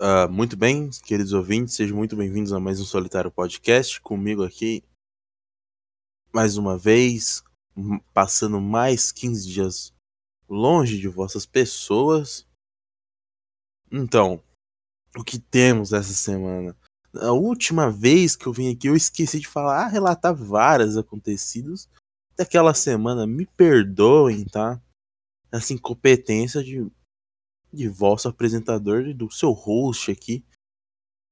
Uh, 0.00 0.30
muito 0.30 0.56
bem, 0.56 0.90
queridos 0.90 1.32
ouvintes, 1.32 1.74
sejam 1.74 1.96
muito 1.96 2.14
bem-vindos 2.14 2.52
a 2.52 2.60
mais 2.60 2.80
um 2.80 2.84
Solitário 2.84 3.32
Podcast. 3.32 4.00
Comigo 4.00 4.44
aqui, 4.44 4.84
mais 6.32 6.56
uma 6.56 6.78
vez, 6.78 7.42
passando 8.14 8.60
mais 8.60 9.10
15 9.10 9.48
dias 9.48 9.92
longe 10.48 11.00
de 11.00 11.08
vossas 11.08 11.44
pessoas. 11.44 12.46
Então, 13.90 14.40
o 15.16 15.24
que 15.24 15.36
temos 15.36 15.92
essa 15.92 16.12
semana? 16.12 16.76
A 17.16 17.32
última 17.32 17.90
vez 17.90 18.36
que 18.36 18.46
eu 18.46 18.52
vim 18.52 18.72
aqui, 18.72 18.86
eu 18.86 18.94
esqueci 18.94 19.40
de 19.40 19.48
falar, 19.48 19.86
ah, 19.86 19.88
relatar 19.88 20.32
vários 20.32 20.96
acontecidos 20.96 21.88
daquela 22.36 22.72
semana. 22.72 23.26
Me 23.26 23.46
perdoem, 23.46 24.44
tá? 24.44 24.80
Essa 25.50 25.72
incompetência 25.72 26.62
de 26.62 26.88
de 27.72 27.88
vosso 27.88 28.28
apresentador 28.28 29.06
e 29.06 29.14
do 29.14 29.30
seu 29.30 29.52
host 29.52 30.10
aqui, 30.10 30.44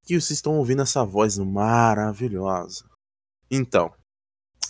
que 0.05 0.15
vocês 0.15 0.39
estão 0.39 0.57
ouvindo 0.59 0.83
essa 0.83 1.05
voz 1.05 1.39
maravilhosa. 1.39 2.89
Então, 3.51 3.95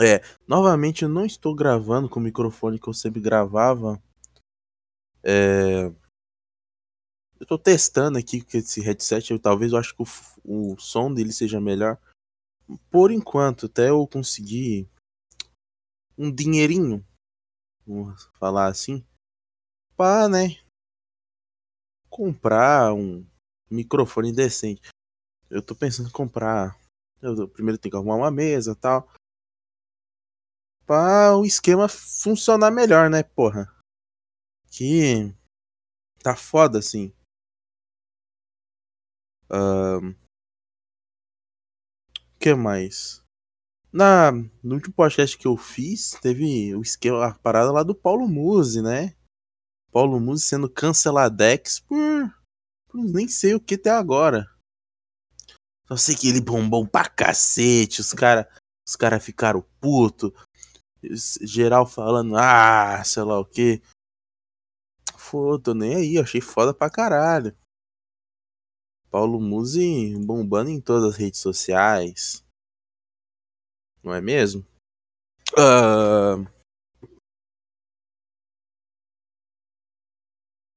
é, 0.01 0.21
novamente 0.47 1.03
eu 1.03 1.09
não 1.09 1.25
estou 1.25 1.55
gravando 1.55 2.09
com 2.09 2.21
o 2.21 2.23
microfone 2.23 2.79
que 2.79 2.89
eu 2.89 2.95
sempre 2.95 3.21
gravava. 3.21 4.03
É, 5.23 5.87
eu 7.39 7.43
estou 7.43 7.59
testando 7.59 8.19
aqui 8.19 8.41
com 8.41 8.57
esse 8.57 8.81
headset, 8.81 9.31
eu, 9.31 9.39
talvez 9.39 9.73
eu 9.73 9.79
acho 9.79 9.95
que 9.95 10.03
o, 10.03 10.73
o 10.73 10.79
som 10.79 11.13
dele 11.13 11.33
seja 11.33 11.61
melhor. 11.61 11.99
Por 12.91 13.11
enquanto, 13.11 13.67
até 13.67 13.91
eu 13.91 14.07
conseguir 14.07 14.89
um 16.17 16.33
dinheirinho, 16.33 17.07
vamos 17.87 18.25
falar 18.39 18.69
assim, 18.69 19.05
para, 19.97 20.29
né, 20.29 20.57
comprar 22.17 22.95
um 22.95 23.27
microfone 23.71 24.33
decente. 24.33 24.89
Eu 25.51 25.61
tô 25.61 25.75
pensando 25.75 26.09
em 26.09 26.13
comprar. 26.13 26.75
Eu 27.21 27.47
primeiro 27.47 27.79
tenho 27.79 27.91
que 27.91 27.97
arrumar 27.97 28.17
uma 28.17 28.31
mesa 28.31 28.75
tal. 28.75 29.07
Pra 30.87 31.37
o 31.37 31.45
esquema 31.45 31.89
funcionar 31.89 32.71
melhor, 32.71 33.11
né, 33.11 33.23
porra? 33.23 33.71
Que 34.71 35.35
tá 36.23 36.35
foda 36.35 36.79
assim. 36.79 37.13
Uh... 39.51 40.17
que 42.41 42.55
mais? 42.55 43.23
Na, 43.93 44.33
no 44.33 44.75
último 44.75 44.95
podcast 44.95 45.37
que 45.37 45.47
eu 45.47 45.57
fiz, 45.57 46.13
teve 46.23 46.75
o 46.75 46.83
esquema, 46.83 47.27
a 47.27 47.35
parada 47.35 47.71
lá 47.73 47.83
do 47.83 47.95
Paulo 47.95 48.27
Muse, 48.29 48.81
né? 48.81 49.16
Paulo 49.97 50.21
Musi 50.21 50.45
sendo 50.45 50.69
canceladex 50.69 51.81
por, 51.81 51.97
por 52.87 53.03
nem 53.03 53.27
sei 53.27 53.55
o 53.55 53.61
que 53.61 53.77
até 53.77 53.89
agora. 53.89 54.47
Só 55.89 55.97
sei 55.97 56.15
que 56.15 56.29
ele 56.29 56.39
bombou 56.39 56.87
pra 56.87 57.09
cacete, 57.09 58.03
os 58.03 58.13
caras 58.13 58.47
os 58.87 58.95
cara 58.95 59.19
ficaram 59.19 59.63
puto. 59.81 60.35
Geral 61.41 61.87
falando, 61.87 62.37
ah, 62.37 63.03
sei 63.05 63.23
lá 63.23 63.41
o 63.41 63.45
que. 63.47 63.81
Foda, 65.17 65.73
nem 65.73 65.95
aí, 65.95 66.19
achei 66.19 66.43
foda 66.43 66.75
pra 66.75 66.91
caralho. 66.91 67.57
Paulo 69.11 69.41
Musi 69.41 70.15
bombando 70.27 70.69
em 70.69 70.79
todas 70.79 71.15
as 71.15 71.17
redes 71.17 71.41
sociais. 71.41 72.45
Não 74.03 74.13
é 74.13 74.21
mesmo? 74.21 74.61
Uh, 75.53 76.47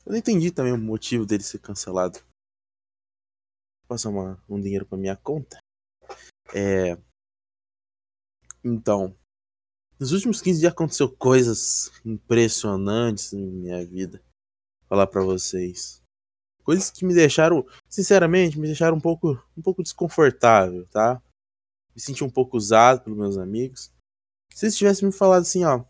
Eu 0.10 0.14
não 0.14 0.18
entendi 0.18 0.50
também 0.50 0.74
o 0.74 0.78
motivo 0.78 1.24
dele 1.24 1.44
ser 1.44 1.60
cancelado. 1.60 2.20
Passar 3.88 4.10
uma, 4.10 4.44
um 4.50 4.60
dinheiro 4.60 4.84
pra 4.84 4.98
minha 4.98 5.16
conta. 5.16 5.60
É. 6.52 6.98
Então. 8.64 9.16
Nos 10.00 10.12
últimos 10.12 10.42
15 10.42 10.62
dias 10.62 10.72
aconteceu 10.72 11.16
coisas 11.16 11.92
impressionantes 12.04 13.34
na 13.34 13.40
minha 13.40 13.86
vida. 13.86 14.18
Vou 14.80 14.90
falar 14.90 15.06
pra 15.06 15.22
vocês. 15.22 16.02
Coisas 16.64 16.90
que 16.90 17.06
me 17.06 17.14
deixaram, 17.14 17.64
sinceramente, 17.88 18.58
me 18.58 18.66
deixaram 18.66 18.98
um 18.98 19.02
pouco, 19.02 19.40
um 19.56 19.62
pouco 19.62 19.84
desconfortável, 19.84 20.88
tá? 20.88 21.22
Me 21.94 22.02
senti 22.02 22.24
um 22.24 22.32
pouco 22.32 22.58
usado 22.58 23.04
pelos 23.04 23.20
meus 23.20 23.38
amigos. 23.38 23.94
Se 24.56 24.66
eles 24.66 24.76
tivessem 24.76 25.08
me 25.08 25.14
falado 25.14 25.44
assim, 25.44 25.66
ó, 25.66 25.86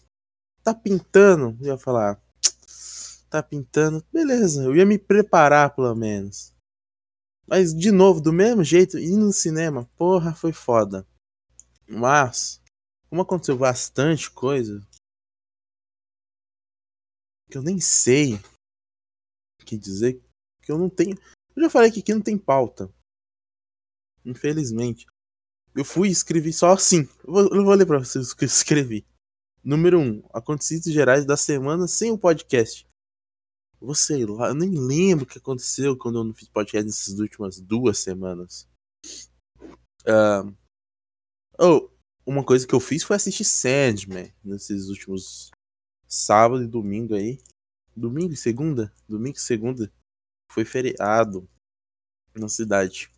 tá 0.62 0.74
pintando, 0.74 1.58
eu 1.62 1.68
ia 1.68 1.78
falar, 1.78 2.22
tá 3.29 3.44
pintando, 3.44 4.06
beleza, 4.12 4.63
eu 4.63 4.75
ia 4.75 4.85
me 4.85 4.97
preparar 4.97 5.75
pelo 5.75 5.94
menos. 5.95 6.53
Mas, 7.47 7.73
de 7.73 7.91
novo, 7.91 8.22
do 8.22 8.31
mesmo 8.31 8.63
jeito, 8.63 8.97
ir 8.97 9.16
no 9.16 9.34
cinema, 9.34 9.90
porra, 9.97 10.34
foi 10.34 10.53
foda. 10.53 11.07
Mas, 11.88 12.62
como 13.09 13.22
aconteceu 13.22 13.57
bastante 13.57 14.29
coisa, 14.29 14.85
que 17.50 17.57
eu 17.57 17.63
nem 17.63 17.79
sei 17.79 18.40
que 19.69 19.78
dizer, 19.78 20.19
que 20.63 20.72
eu 20.72 20.78
não 20.78 20.90
tenho. 20.90 21.16
Eu 21.56 21.63
já 21.63 21.69
falei 21.69 21.91
que 21.91 22.00
aqui 22.00 22.13
não 22.13 22.22
tem 22.22 22.38
pauta. 22.38 22.91
Infelizmente. 24.25 25.06
Eu 25.75 25.85
fui 25.85 26.09
e 26.09 26.11
escrevi 26.11 26.51
só 26.51 26.72
assim. 26.72 27.07
Eu 27.23 27.34
vou, 27.34 27.56
eu 27.56 27.63
vou 27.63 27.75
ler 27.75 27.85
pra 27.85 28.00
vocês 28.00 28.31
o 28.31 28.35
que 28.35 28.46
eu 28.46 28.47
escrevi. 28.47 29.06
Número 29.63 30.00
1. 30.00 30.01
Um, 30.01 30.23
acontecidos 30.34 30.91
gerais 30.91 31.25
da 31.25 31.38
semana 31.38 31.88
sem 31.88 32.11
o 32.11 32.17
podcast. 32.17 32.88
Você 33.81 34.25
lá, 34.25 34.50
eu 34.50 34.56
nem 34.56 34.72
lembro 34.72 35.23
o 35.23 35.28
que 35.28 35.38
aconteceu 35.38 35.97
quando 35.97 36.19
eu 36.19 36.23
não 36.25 36.34
fiz 36.34 36.50
podcast 36.50 36.85
nessas 36.85 37.19
últimas 37.19 37.62
duas 37.62 38.00
semanas. 38.00 38.67
Uh, 40.01 40.53
oh, 41.57 41.90
uma 42.25 42.45
coisa 42.45 42.67
que 42.67 42.75
eu 42.75 42.79
fiz 42.79 43.03
foi 43.03 43.16
assistir 43.16 43.45
Sandman 43.45 44.34
nesses 44.44 44.90
últimos 44.90 45.50
sábado 46.07 46.63
e 46.63 46.67
domingo 46.67 47.16
aí. 47.16 47.40
Domingo 47.95 48.34
e 48.34 48.38
segunda? 48.38 48.94
Domingo 49.07 49.38
e 49.38 49.41
segunda. 49.41 49.91
Foi 50.51 50.66
feriado 50.66 51.50
na 52.35 52.50
cidade. 52.50 53.09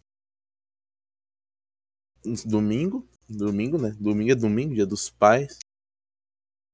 Domingo, 2.45 3.07
domingo, 3.27 3.81
né? 3.81 3.91
Domingo 3.99 4.31
é 4.31 4.35
domingo, 4.35 4.75
dia 4.75 4.85
dos 4.85 5.09
pais. 5.09 5.57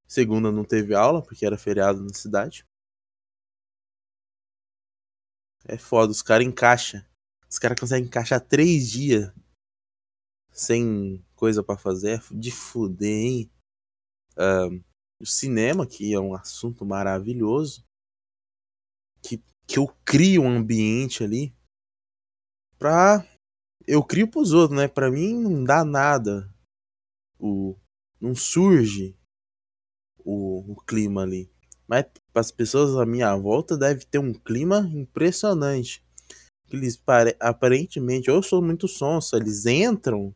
Segunda 0.06 0.52
não 0.52 0.64
teve 0.64 0.94
aula, 0.94 1.22
porque 1.22 1.46
era 1.46 1.56
feriado 1.56 2.02
na 2.02 2.12
cidade. 2.12 2.67
É 5.64 5.76
foda, 5.76 6.12
os 6.12 6.22
caras 6.22 6.46
encaixam. 6.46 7.04
Os 7.48 7.58
caras 7.58 7.78
conseguem 7.78 8.06
encaixar 8.06 8.40
três 8.40 8.90
dias 8.90 9.32
sem 10.52 11.24
coisa 11.34 11.62
para 11.62 11.78
fazer. 11.78 12.18
É 12.18 12.34
de 12.34 12.50
fuder, 12.50 13.08
hein? 13.08 13.50
O 15.20 15.26
cinema, 15.26 15.86
que 15.86 16.12
é 16.12 16.20
um 16.20 16.34
assunto 16.34 16.84
maravilhoso. 16.84 17.84
Que, 19.22 19.42
que 19.66 19.78
eu 19.78 19.88
crio 20.04 20.42
um 20.42 20.50
ambiente 20.50 21.24
ali. 21.24 21.54
Pra. 22.78 23.26
Eu 23.86 24.04
crio 24.04 24.30
pros 24.30 24.52
outros, 24.52 24.78
né? 24.78 24.86
Pra 24.86 25.10
mim 25.10 25.34
não 25.34 25.64
dá 25.64 25.84
nada. 25.84 26.52
O, 27.38 27.76
não 28.20 28.34
surge 28.34 29.16
o, 30.24 30.72
o 30.72 30.76
clima 30.84 31.22
ali. 31.22 31.50
Mas 31.88 32.04
para 32.32 32.40
as 32.40 32.50
pessoas 32.50 32.94
à 32.96 33.06
minha 33.06 33.34
volta 33.34 33.76
deve 33.76 34.04
ter 34.04 34.18
um 34.18 34.34
clima 34.34 34.80
impressionante. 34.92 36.04
Eles 36.70 37.02
aparentemente, 37.40 38.28
eu 38.28 38.42
sou 38.42 38.60
muito 38.60 38.86
sonso, 38.86 39.34
eles 39.34 39.64
entram 39.64 40.34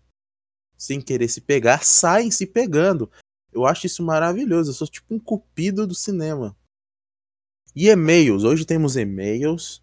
sem 0.78 1.00
querer 1.00 1.28
se 1.28 1.42
pegar, 1.42 1.84
saem 1.84 2.30
se 2.30 2.46
pegando. 2.46 3.10
Eu 3.52 3.66
acho 3.66 3.86
isso 3.86 4.02
maravilhoso. 4.02 4.70
Eu 4.70 4.74
sou 4.74 4.88
tipo 4.88 5.14
um 5.14 5.20
cupido 5.20 5.86
do 5.86 5.94
cinema. 5.94 6.56
E 7.76 7.88
e-mails. 7.88 8.44
Hoje 8.44 8.66
temos 8.66 8.96
e-mails. 8.96 9.82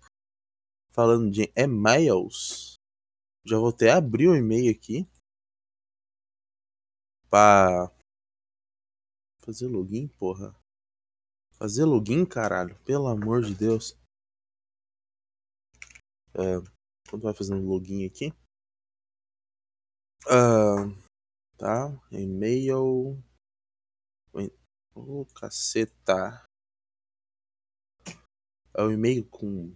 Falando 0.91 1.31
de 1.31 1.51
e-mails. 1.55 2.75
Já 3.45 3.57
vou 3.57 3.69
até 3.69 3.91
abrir 3.91 4.27
o 4.27 4.35
e-mail 4.35 4.71
aqui. 4.71 5.07
Pra 7.29 7.91
fazer 9.39 9.67
login, 9.67 10.07
porra. 10.07 10.58
Fazer 11.59 11.83
login, 11.83 12.25
caralho. 12.25 12.73
Pelo 12.85 13.07
amor 13.07 13.41
de 13.41 13.53
Deus. 13.53 13.93
É, 16.33 16.55
quando 17.09 17.23
vai 17.23 17.33
fazendo 17.33 17.67
login 17.67 18.05
aqui. 18.05 18.31
Uh, 20.25 20.95
tá. 21.57 21.91
E-mail. 22.13 23.21
Ô, 24.95 25.21
oh, 25.21 25.25
caceta. 25.35 26.45
É 28.73 28.81
o 28.81 28.89
e-mail 28.89 29.27
com. 29.29 29.75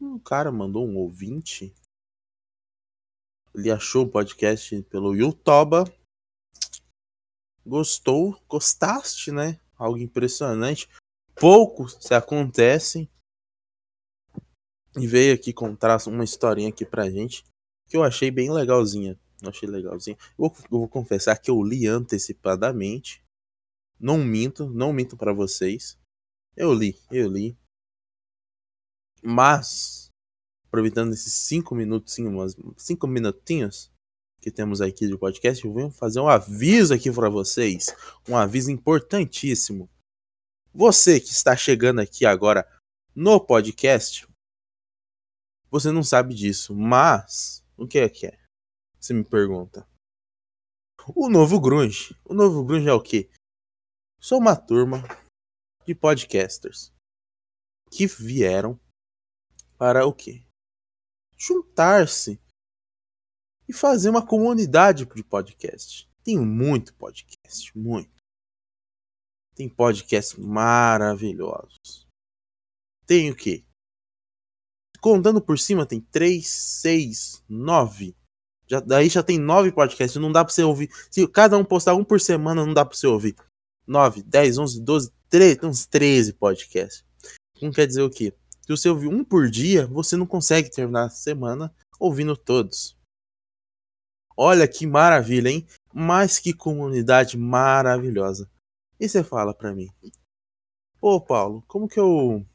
Um 0.00 0.18
cara 0.18 0.50
mandou 0.50 0.84
um 0.84 0.96
ouvinte. 0.96 1.72
Ele 3.54 3.70
achou 3.70 4.04
o 4.04 4.10
podcast 4.10 4.82
pelo 4.90 5.14
YouTube. 5.14 5.76
Gostou? 7.64 8.36
Gostaste, 8.48 9.30
né? 9.30 9.60
Algo 9.76 9.98
impressionante 9.98 10.88
pouco 11.34 11.88
se 11.88 12.14
acontecem. 12.14 13.08
e 14.96 15.06
veio 15.06 15.34
aqui 15.34 15.52
contar 15.52 15.98
uma 16.06 16.22
historinha 16.22 16.68
aqui 16.68 16.84
pra 16.84 17.10
gente 17.10 17.44
que 17.88 17.96
eu 17.96 18.02
achei 18.02 18.30
bem 18.30 18.50
legalzinha. 18.52 19.18
Eu 19.42 19.50
achei 19.50 19.68
legalzinha. 19.68 20.16
Eu 20.16 20.48
vou, 20.48 20.56
eu 20.56 20.78
vou 20.78 20.88
confessar 20.88 21.36
que 21.38 21.50
eu 21.50 21.62
li 21.62 21.86
antecipadamente. 21.86 23.22
Não 23.98 24.18
minto, 24.18 24.68
não 24.70 24.92
minto 24.92 25.16
para 25.16 25.32
vocês. 25.32 25.98
Eu 26.56 26.72
li, 26.72 26.98
eu 27.10 27.28
li. 27.28 27.56
Mas, 29.22 30.10
aproveitando 30.66 31.12
esses 31.12 31.32
cinco 31.32 31.74
minutinhos, 31.74 32.56
cinco 32.76 33.06
minutinhos 33.06 33.90
que 34.40 34.50
temos 34.50 34.80
aqui 34.80 35.08
de 35.08 35.16
podcast, 35.16 35.64
eu 35.64 35.72
vou 35.72 35.90
fazer 35.90 36.20
um 36.20 36.28
aviso 36.28 36.92
aqui 36.92 37.10
para 37.10 37.30
vocês. 37.30 37.94
Um 38.28 38.36
aviso 38.36 38.70
importantíssimo. 38.70 39.88
Você 40.76 41.20
que 41.20 41.28
está 41.28 41.56
chegando 41.56 42.00
aqui 42.00 42.26
agora 42.26 42.68
no 43.14 43.38
podcast, 43.38 44.26
você 45.70 45.92
não 45.92 46.02
sabe 46.02 46.34
disso, 46.34 46.74
mas 46.74 47.64
o 47.76 47.86
que 47.86 48.00
é 48.00 48.08
que 48.08 48.26
é? 48.26 48.36
Você 48.98 49.14
me 49.14 49.24
pergunta. 49.24 49.88
O 51.14 51.28
novo 51.28 51.60
grunge. 51.60 52.18
O 52.24 52.34
novo 52.34 52.64
grunge 52.64 52.88
é 52.88 52.92
o 52.92 53.00
quê? 53.00 53.30
Sou 54.18 54.40
uma 54.40 54.56
turma 54.56 55.04
de 55.86 55.94
podcasters 55.94 56.92
que 57.88 58.08
vieram 58.08 58.76
para 59.78 60.04
o 60.04 60.12
quê? 60.12 60.44
Juntar-se 61.36 62.40
e 63.68 63.72
fazer 63.72 64.10
uma 64.10 64.26
comunidade 64.26 65.06
de 65.06 65.22
podcast. 65.22 66.10
Tem 66.24 66.36
muito 66.36 66.92
podcast, 66.96 67.78
muito. 67.78 68.13
Tem 69.54 69.68
podcasts 69.68 70.36
maravilhosos. 70.36 72.06
Tem 73.06 73.30
o 73.30 73.36
quê? 73.36 73.64
Contando 75.00 75.40
por 75.40 75.58
cima, 75.58 75.86
tem 75.86 76.00
3, 76.00 76.46
6, 76.46 77.44
9. 77.48 78.16
Já, 78.66 78.80
daí 78.80 79.08
já 79.08 79.22
tem 79.22 79.38
9 79.38 79.70
podcasts. 79.72 80.20
Não 80.20 80.32
dá 80.32 80.44
pra 80.44 80.52
você 80.52 80.62
ouvir. 80.62 80.90
Se 81.10 81.26
cada 81.28 81.58
um 81.58 81.64
postar 81.64 81.94
um 81.94 82.02
por 82.02 82.20
semana, 82.20 82.64
não 82.64 82.72
dá 82.72 82.84
pra 82.84 82.96
você 82.96 83.06
ouvir. 83.06 83.36
9, 83.86 84.22
10, 84.22 84.58
11, 84.58 84.80
12, 84.80 85.12
13, 85.28 85.66
uns 85.66 85.86
13 85.86 86.32
podcasts. 86.32 87.04
Não 87.60 87.70
quer 87.70 87.86
dizer 87.86 88.02
o 88.02 88.10
quê? 88.10 88.32
Se 88.62 88.68
você 88.68 88.88
ouvir 88.88 89.08
um 89.08 89.22
por 89.22 89.50
dia, 89.50 89.86
você 89.86 90.16
não 90.16 90.26
consegue 90.26 90.70
terminar 90.70 91.04
a 91.04 91.10
semana 91.10 91.74
ouvindo 92.00 92.34
todos. 92.34 92.96
Olha 94.36 94.66
que 94.66 94.86
maravilha, 94.86 95.50
hein? 95.50 95.66
Mas 95.92 96.38
que 96.38 96.52
comunidade 96.52 97.36
maravilhosa. 97.36 98.50
E 98.98 99.08
você 99.08 99.24
fala 99.24 99.54
pra 99.54 99.74
mim, 99.74 99.88
pô, 101.00 101.20
Paulo, 101.20 101.62
como 101.66 101.88
que 101.88 101.98
eu. 101.98 102.46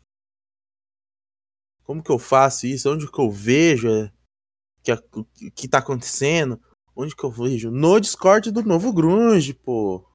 Como 1.84 2.04
que 2.04 2.12
eu 2.12 2.20
faço 2.20 2.68
isso? 2.68 2.92
Onde 2.92 3.12
que 3.12 3.20
eu 3.20 3.32
vejo 3.32 4.12
que, 4.82 5.52
que 5.52 5.68
tá 5.68 5.80
acontecendo? 5.80 6.62
Onde 6.96 7.16
que 7.16 7.24
eu 7.24 7.32
vejo? 7.32 7.72
No 7.72 8.00
Discord 8.00 8.52
do 8.52 8.64
Novo 8.64 8.92
Grunge, 8.92 9.54
pô. 9.54 10.06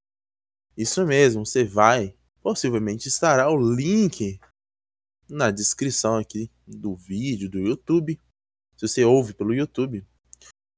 Isso 0.77 1.05
mesmo, 1.07 1.47
você 1.47 1.65
vai. 1.65 2.17
Possivelmente 2.43 3.09
estará 3.09 3.51
o 3.51 3.57
link 3.57 4.39
na 5.29 5.51
descrição 5.51 6.17
aqui 6.17 6.51
do 6.67 6.95
vídeo 6.95 7.49
do 7.49 7.59
YouTube. 7.59 8.21
Se 8.77 8.89
você 8.89 9.05
ouve 9.05 9.33
pelo 9.33 9.55
YouTube, 9.55 10.07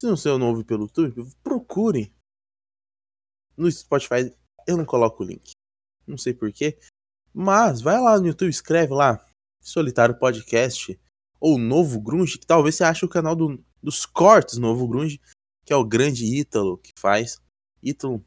se 0.00 0.08
você 0.08 0.28
não 0.36 0.48
ouve 0.48 0.64
pelo 0.64 0.84
YouTube, 0.84 1.28
procure. 1.42 2.14
No 3.56 3.70
Spotify 3.70 4.34
eu 4.66 4.76
não 4.76 4.84
coloco 4.84 5.22
o 5.22 5.26
link. 5.26 5.52
Não 6.06 6.18
sei 6.18 6.34
porquê. 6.34 6.78
Mas 7.32 7.80
vai 7.80 8.00
lá 8.00 8.18
no 8.18 8.26
YouTube, 8.26 8.48
escreve 8.48 8.92
lá. 8.92 9.24
Solitário 9.60 10.18
Podcast. 10.18 10.98
Ou 11.40 11.58
Novo 11.58 12.00
Grunge, 12.00 12.38
que 12.38 12.46
talvez 12.46 12.76
você 12.76 12.84
ache 12.84 13.04
o 13.04 13.08
canal 13.08 13.36
do, 13.36 13.62
dos 13.82 14.06
cortes 14.06 14.56
Novo 14.56 14.88
Grunge, 14.88 15.20
que 15.64 15.72
é 15.72 15.76
o 15.76 15.84
grande 15.84 16.24
Ítalo 16.24 16.78
que 16.78 16.92
faz. 16.98 17.40
Ítalo, 17.82 18.24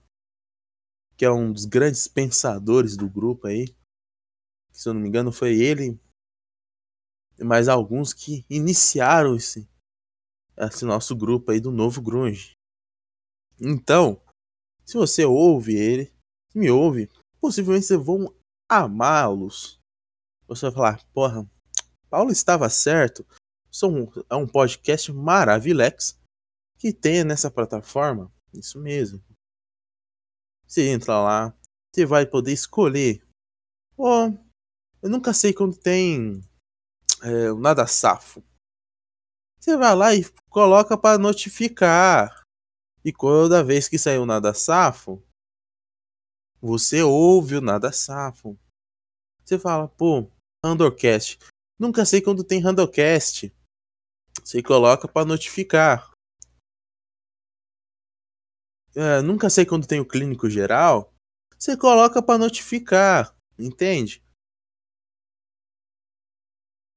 que 1.18 1.26
é 1.26 1.32
um 1.32 1.52
dos 1.52 1.66
grandes 1.66 2.08
pensadores 2.08 2.96
do 2.96 3.10
grupo 3.10 3.48
aí. 3.48 3.66
Se 4.72 4.88
eu 4.88 4.94
não 4.94 5.02
me 5.02 5.08
engano, 5.08 5.32
foi 5.32 5.60
ele 5.60 6.00
mais 7.44 7.68
alguns 7.68 8.14
que 8.14 8.46
iniciaram 8.50 9.36
esse, 9.36 9.68
esse 10.58 10.86
nosso 10.86 11.16
grupo 11.16 11.52
aí 11.52 11.60
do 11.60 11.72
novo 11.72 12.02
grunge. 12.02 12.54
Então, 13.60 14.22
se 14.86 14.98
você 14.98 15.26
ouve 15.26 15.76
ele, 15.76 16.14
me 16.54 16.70
ouve, 16.70 17.10
possivelmente 17.40 17.86
vocês 17.86 18.04
vão 18.04 18.34
amá-los. 18.68 19.80
Você 20.48 20.66
vai 20.66 20.72
falar, 20.72 21.06
porra, 21.14 21.50
Paulo 22.10 22.32
estava 22.32 22.70
certo. 22.70 23.26
São, 23.72 24.12
é 24.30 24.36
um 24.36 24.48
podcast 24.48 25.12
maravilex 25.12 26.20
que 26.80 26.92
tem 26.92 27.24
nessa 27.24 27.52
plataforma. 27.52 28.32
Isso 28.54 28.80
mesmo. 28.80 29.24
Você 30.66 30.90
entra 30.90 31.20
lá, 31.20 31.58
você 31.94 32.06
vai 32.06 32.26
poder 32.26 32.54
escolher. 32.54 33.24
Oh, 33.98 34.32
eu 35.02 35.10
nunca 35.10 35.34
sei 35.34 35.54
quando 35.54 35.78
tem 35.78 36.42
é, 37.22 37.52
o 37.52 37.60
nada 37.60 37.86
safo. 37.86 38.44
Você 39.60 39.76
vai 39.76 39.96
lá 39.96 40.16
e 40.16 40.24
coloca 40.50 40.98
para 40.98 41.18
notificar. 41.18 42.44
E 43.04 43.12
toda 43.12 43.64
vez 43.64 43.88
que 43.88 43.98
sair 43.98 44.18
o 44.18 44.26
nada 44.26 44.54
safo, 44.54 45.24
você 46.62 47.02
ouve 47.02 47.56
o 47.56 47.62
nada 47.62 47.92
safo. 47.92 48.58
Você 49.44 49.58
fala, 49.58 49.88
pô, 49.88 50.30
Randocast. 50.64 51.40
Nunca 51.80 52.06
sei 52.06 52.22
quando 52.22 52.44
tem 52.44 52.60
Randocast. 52.60 53.54
Você 54.44 54.62
coloca 54.62 55.08
para 55.08 55.26
notificar. 55.26 56.12
É, 58.96 59.22
nunca 59.22 59.50
sei 59.50 59.66
quando 59.66 59.88
tem 59.88 60.00
o 60.00 60.06
clínico 60.06 60.50
geral. 60.50 61.14
Você 61.58 61.78
coloca 61.78 62.22
para 62.22 62.38
notificar, 62.38 63.36
entende? 63.58 64.24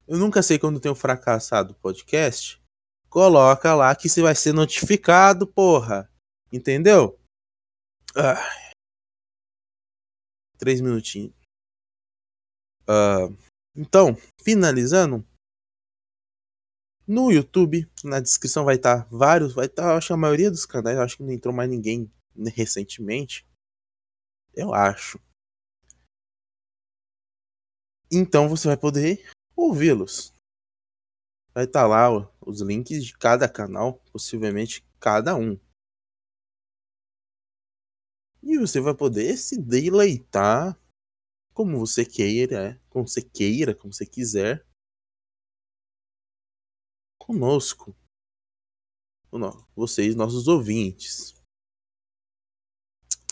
Eu 0.07 0.19
nunca 0.19 0.43
sei 0.43 0.59
quando 0.59 0.81
tem 0.81 0.91
o 0.91 0.95
um 0.95 0.97
fracassado 0.97 1.75
podcast. 1.75 2.61
Coloca 3.09 3.75
lá 3.75 3.95
que 3.95 4.09
você 4.09 4.23
vai 4.23 4.35
ser 4.35 4.53
notificado, 4.53 5.47
porra. 5.47 6.11
Entendeu? 6.53 7.19
Ah. 8.17 8.62
Três 10.63 10.81
minutinhos. 10.81 11.35
Uh, 12.83 13.37
então, 13.75 14.17
finalizando. 14.45 15.27
No 17.05 17.33
YouTube, 17.33 17.91
na 18.05 18.21
descrição 18.21 18.65
vai 18.65 18.77
estar 18.77 19.03
tá 19.03 19.09
vários, 19.11 19.53
vai 19.53 19.67
estar, 19.67 19.83
tá, 19.83 19.97
acho 19.97 20.07
que 20.07 20.13
a 20.13 20.17
maioria 20.17 20.49
dos 20.53 20.65
canais, 20.65 20.97
acho 20.97 21.17
que 21.17 21.25
não 21.25 21.33
entrou 21.33 21.53
mais 21.53 21.69
ninguém 21.69 22.09
recentemente. 22.55 23.45
Eu 24.55 24.73
acho. 24.73 25.19
Então 28.09 28.49
você 28.49 28.69
vai 28.69 28.77
poder 28.77 29.29
ouvi-los. 29.57 30.33
Vai 31.53 31.65
estar 31.65 31.83
tá 31.83 31.87
lá 31.89 32.09
os 32.41 32.61
links 32.61 33.05
de 33.05 33.19
cada 33.19 33.49
canal, 33.49 33.95
possivelmente 34.13 34.87
cada 35.01 35.35
um. 35.35 35.59
E 38.43 38.59
você 38.59 38.81
vai 38.81 38.95
poder 38.95 39.37
se 39.37 39.57
deleitar 39.61 40.79
como 41.55 41.79
você 41.79 42.05
queira, 42.05 42.81
como 42.89 43.07
você 43.07 43.23
queira, 43.23 43.75
como 43.75 43.93
você 43.93 44.05
quiser. 44.05 44.67
Conosco. 47.19 47.97
Vocês, 49.75 50.15
nossos 50.15 50.49
ouvintes. 50.49 51.33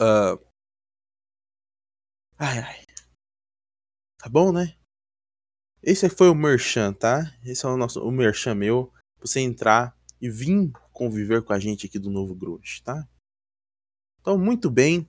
Uh... 0.01 0.39
Ai, 2.39 2.59
ai. 2.59 2.87
Tá 4.17 4.29
bom, 4.29 4.53
né? 4.53 4.79
Esse 5.83 6.09
foi 6.09 6.29
o 6.29 6.35
Merchan, 6.35 6.93
tá? 6.93 7.37
Esse 7.45 7.67
é 7.67 7.69
o 7.69 7.77
nosso 7.77 8.03
o 8.03 8.11
Merchan 8.11 8.55
meu. 8.55 8.87
Pra 9.19 9.27
você 9.27 9.41
entrar 9.41 9.99
e 10.21 10.31
vir 10.31 10.71
conviver 10.93 11.43
com 11.43 11.53
a 11.53 11.59
gente 11.59 11.87
aqui 11.87 11.99
do 11.99 12.11
Novo 12.11 12.35
Grunge, 12.35 12.83
tá? 12.83 13.09
Então, 14.21 14.39
muito 14.39 14.71
bem. 14.71 15.09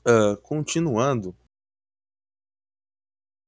Uh, 0.00 0.36
continuando. 0.42 1.36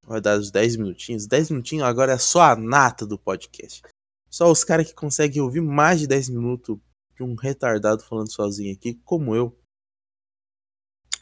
Vai 0.02 0.20
dar 0.20 0.38
os 0.38 0.50
10 0.50 0.76
minutinhos. 0.76 1.26
10 1.26 1.50
minutinhos 1.50 1.84
agora 1.84 2.12
é 2.12 2.18
só 2.18 2.42
a 2.42 2.56
nata 2.56 3.06
do 3.06 3.18
podcast. 3.18 3.82
Só 4.30 4.50
os 4.50 4.64
caras 4.64 4.88
que 4.88 4.94
conseguem 4.94 5.40
ouvir 5.40 5.60
mais 5.60 6.00
de 6.00 6.06
10 6.06 6.30
minutos 6.30 6.78
de 7.14 7.22
um 7.22 7.34
retardado 7.34 8.02
falando 8.02 8.32
sozinho 8.32 8.74
aqui, 8.74 8.94
como 9.04 9.34
eu. 9.34 9.56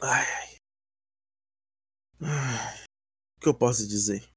Ai, 0.01 0.25
ai. 2.21 2.85
O 3.37 3.41
que 3.41 3.47
eu 3.47 3.53
posso 3.53 3.87
dizer? 3.87 4.27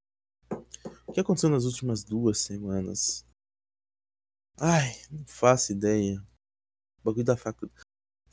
O 1.07 1.13
que 1.13 1.21
aconteceu 1.21 1.49
nas 1.49 1.65
últimas 1.65 2.05
duas 2.05 2.39
semanas? 2.41 3.25
Ai, 4.61 4.93
não 5.11 5.27
faço 5.27 5.73
ideia. 5.73 6.21
O 7.01 7.05
bagulho 7.05 7.25
da 7.25 7.37
faculdade. 7.37 7.86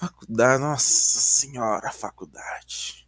Faculdade, 0.03 0.61
nossa 0.61 1.21
senhora, 1.21 1.89
faculdade. 1.89 3.07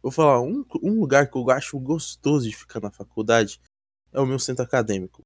Vou 0.00 0.12
falar, 0.12 0.40
um, 0.40 0.64
um 0.80 1.00
lugar 1.00 1.28
que 1.28 1.36
eu 1.36 1.50
acho 1.50 1.76
gostoso 1.80 2.48
de 2.48 2.54
ficar 2.54 2.78
na 2.78 2.88
faculdade 2.88 3.60
é 4.12 4.20
o 4.20 4.26
meu 4.26 4.38
centro 4.38 4.64
acadêmico. 4.64 5.22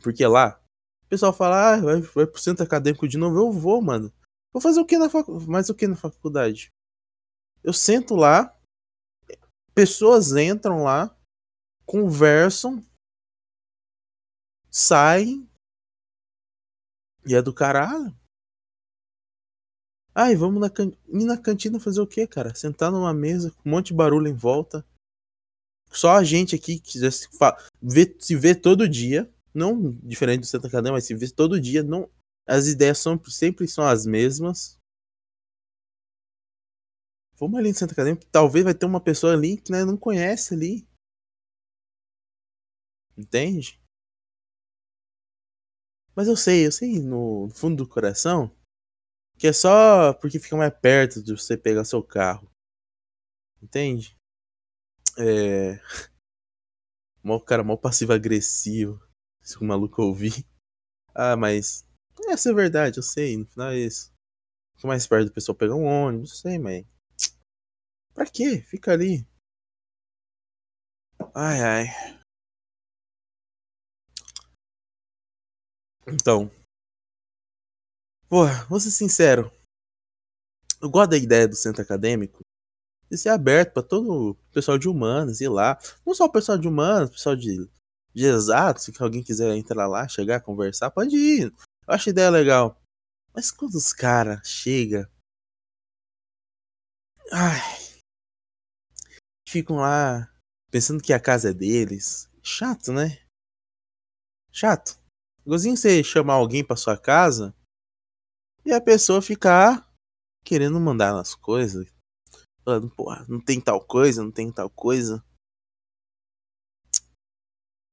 Porque 0.00 0.24
lá, 0.24 0.62
o 1.04 1.08
pessoal 1.08 1.32
fala, 1.32 1.74
ah, 1.74 1.80
vai, 1.80 2.00
vai 2.00 2.24
pro 2.24 2.40
centro 2.40 2.62
acadêmico 2.62 3.08
de 3.08 3.18
novo. 3.18 3.36
Eu 3.36 3.50
vou, 3.50 3.82
mano. 3.82 4.12
Vou 4.52 4.62
fazer 4.62 4.80
o 4.80 4.86
que 4.86 4.96
na 4.96 5.10
faculdade? 5.10 5.50
Mais 5.50 5.68
o 5.68 5.74
que 5.74 5.88
na 5.88 5.96
faculdade? 5.96 6.70
Eu 7.64 7.72
sento 7.72 8.14
lá, 8.14 8.56
pessoas 9.74 10.30
entram 10.30 10.84
lá, 10.84 11.12
conversam, 11.84 12.80
saem, 14.70 15.50
e 17.26 17.34
é 17.34 17.42
do 17.42 17.52
caralho. 17.52 18.19
Ai, 20.14 20.34
vamos 20.34 20.60
na, 20.60 20.68
can... 20.68 20.92
na 21.06 21.38
cantina 21.38 21.78
fazer 21.78 22.00
o 22.00 22.06
quê, 22.06 22.26
cara? 22.26 22.54
Sentar 22.54 22.90
numa 22.90 23.14
mesa 23.14 23.50
com 23.50 23.68
um 23.68 23.72
monte 23.72 23.88
de 23.88 23.94
barulho 23.94 24.28
em 24.28 24.34
volta. 24.34 24.84
Só 25.90 26.16
a 26.16 26.24
gente 26.24 26.54
aqui 26.54 26.80
que 26.80 26.98
se, 27.10 27.28
fa... 27.36 27.56
vê, 27.80 28.16
se 28.18 28.36
vê 28.36 28.54
todo 28.54 28.88
dia. 28.88 29.32
Não 29.54 29.92
diferente 30.02 30.40
do 30.40 30.46
Santa 30.46 30.70
Cadeia, 30.70 30.92
mas 30.92 31.04
se 31.04 31.14
vê 31.14 31.28
todo 31.30 31.60
dia. 31.60 31.82
Não... 31.82 32.10
As 32.46 32.66
ideias 32.66 32.98
são, 32.98 33.22
sempre 33.24 33.68
são 33.68 33.84
as 33.84 34.04
mesmas. 34.04 34.78
Vamos 37.36 37.58
ali 37.58 37.70
no 37.70 37.74
Santa 37.74 37.94
Cadeia, 37.94 38.18
talvez 38.30 38.64
vai 38.64 38.74
ter 38.74 38.84
uma 38.84 39.00
pessoa 39.00 39.32
ali 39.32 39.56
que 39.56 39.72
né, 39.72 39.84
não 39.84 39.96
conhece 39.96 40.52
ali. 40.52 40.86
Entende? 43.16 43.80
Mas 46.14 46.28
eu 46.28 46.36
sei, 46.36 46.66
eu 46.66 46.72
sei 46.72 46.98
no 47.00 47.48
fundo 47.54 47.84
do 47.84 47.88
coração 47.88 48.54
que 49.40 49.46
é 49.46 49.52
só 49.54 50.12
porque 50.12 50.38
fica 50.38 50.54
mais 50.54 50.72
perto 50.80 51.22
de 51.22 51.32
você 51.32 51.56
pegar 51.56 51.84
seu 51.84 52.02
carro. 52.02 52.46
Entende? 53.62 54.14
É. 55.18 55.80
Mó 57.22 57.38
cara, 57.40 57.62
mó 57.62 57.76
passivo-agressivo. 57.76 59.00
Se 59.42 59.58
o 59.58 59.64
maluco 59.64 60.02
ouvir. 60.02 60.46
Ah, 61.14 61.36
mas. 61.36 61.84
Essa 62.28 62.50
é 62.50 62.54
verdade, 62.54 62.98
eu 62.98 63.02
sei. 63.02 63.36
No 63.36 63.46
final 63.46 63.70
é 63.70 63.78
isso. 63.78 64.12
Fica 64.76 64.88
mais 64.88 65.06
perto 65.06 65.26
do 65.28 65.34
pessoal 65.34 65.56
pegar 65.56 65.76
um 65.76 65.84
ônibus, 65.84 66.40
sei, 66.40 66.58
mas. 66.58 66.84
Pra 68.14 68.26
quê? 68.26 68.62
Fica 68.62 68.92
ali. 68.92 69.26
Ai, 71.34 71.60
ai. 71.62 71.86
Então, 76.06 76.50
Pô, 78.30 78.46
vou 78.68 78.78
ser 78.78 78.92
sincero. 78.92 79.50
Eu 80.80 80.88
gosto 80.88 81.10
da 81.10 81.16
ideia 81.16 81.48
do 81.48 81.56
centro 81.56 81.82
acadêmico 81.82 82.42
de 83.10 83.18
ser 83.18 83.30
aberto 83.30 83.72
para 83.72 83.82
todo 83.82 84.30
o 84.30 84.34
pessoal 84.52 84.78
de 84.78 84.88
humanas 84.88 85.40
ir 85.40 85.48
lá. 85.48 85.76
Não 86.06 86.14
só 86.14 86.26
o 86.26 86.32
pessoal 86.32 86.56
de 86.56 86.68
humanas, 86.68 87.08
o 87.08 87.12
pessoal 87.12 87.34
de, 87.34 87.68
de 88.14 88.24
exatos, 88.24 88.84
se 88.84 89.02
alguém 89.02 89.20
quiser 89.20 89.52
entrar 89.56 89.88
lá, 89.88 90.06
chegar, 90.06 90.40
conversar, 90.42 90.92
pode 90.92 91.16
ir. 91.16 91.52
Eu 91.88 91.92
acho 91.92 92.08
a 92.08 92.12
ideia 92.12 92.30
legal. 92.30 92.80
Mas 93.34 93.50
quando 93.50 93.74
os 93.74 93.92
caras 93.92 94.46
chegam. 94.46 95.04
Ai. 97.32 97.60
Ficam 99.48 99.78
lá 99.78 100.32
pensando 100.70 101.02
que 101.02 101.12
a 101.12 101.18
casa 101.18 101.50
é 101.50 101.52
deles. 101.52 102.30
Chato, 102.44 102.92
né? 102.92 103.20
Chato. 104.52 104.96
Igualzinho 105.44 105.76
você 105.76 106.04
chamar 106.04 106.34
alguém 106.34 106.64
pra 106.64 106.76
sua 106.76 106.96
casa 106.96 107.52
e 108.64 108.72
a 108.72 108.80
pessoa 108.80 109.22
ficar 109.22 109.88
querendo 110.44 110.80
mandar 110.80 111.12
nas 111.12 111.34
coisas. 111.34 111.86
Falando, 112.64 112.90
porra, 112.90 113.24
não 113.28 113.40
tem 113.40 113.60
tal 113.60 113.84
coisa, 113.84 114.22
não 114.22 114.30
tem 114.30 114.52
tal 114.52 114.70
coisa. 114.70 115.24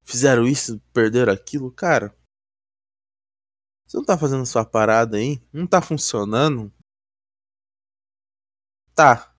Fizeram 0.03 0.47
isso, 0.47 0.79
perderam 0.93 1.33
aquilo, 1.33 1.71
cara. 1.71 2.15
Você 3.85 3.97
não 3.97 4.05
tá 4.05 4.17
fazendo 4.17 4.45
sua 4.45 4.65
parada 4.65 5.17
aí? 5.17 5.41
Não 5.51 5.65
tá 5.65 5.81
funcionando? 5.81 6.73
Tá. 8.93 9.33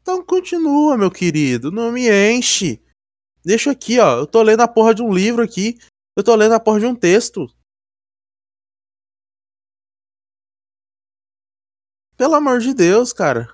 Então 0.00 0.24
continua, 0.24 0.96
meu 0.96 1.10
querido. 1.10 1.70
Não 1.70 1.92
me 1.92 2.08
enche. 2.08 2.82
Deixa 3.44 3.70
aqui, 3.70 3.98
ó. 3.98 4.18
Eu 4.18 4.26
tô 4.26 4.42
lendo 4.42 4.60
a 4.60 4.68
porra 4.68 4.94
de 4.94 5.02
um 5.02 5.12
livro 5.12 5.42
aqui. 5.42 5.78
Eu 6.16 6.24
tô 6.24 6.34
lendo 6.34 6.54
a 6.54 6.60
porra 6.60 6.80
de 6.80 6.86
um 6.86 6.94
texto. 6.94 7.46
Pelo 12.20 12.34
amor 12.34 12.60
de 12.60 12.74
Deus, 12.74 13.14
cara. 13.14 13.48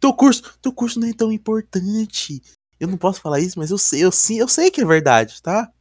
Teu 0.00 0.12
curso, 0.12 0.58
teu 0.58 0.72
curso 0.72 0.98
não 0.98 1.06
é 1.06 1.12
tão 1.12 1.30
importante. 1.30 2.42
Eu 2.80 2.88
não 2.88 2.98
posso 2.98 3.20
falar 3.20 3.38
isso, 3.38 3.56
mas 3.56 3.70
eu 3.70 3.78
sei, 3.78 4.04
eu 4.04 4.10
sim, 4.10 4.36
eu 4.36 4.48
sei 4.48 4.68
que 4.68 4.80
é 4.80 4.84
verdade, 4.84 5.40
tá? 5.40 5.72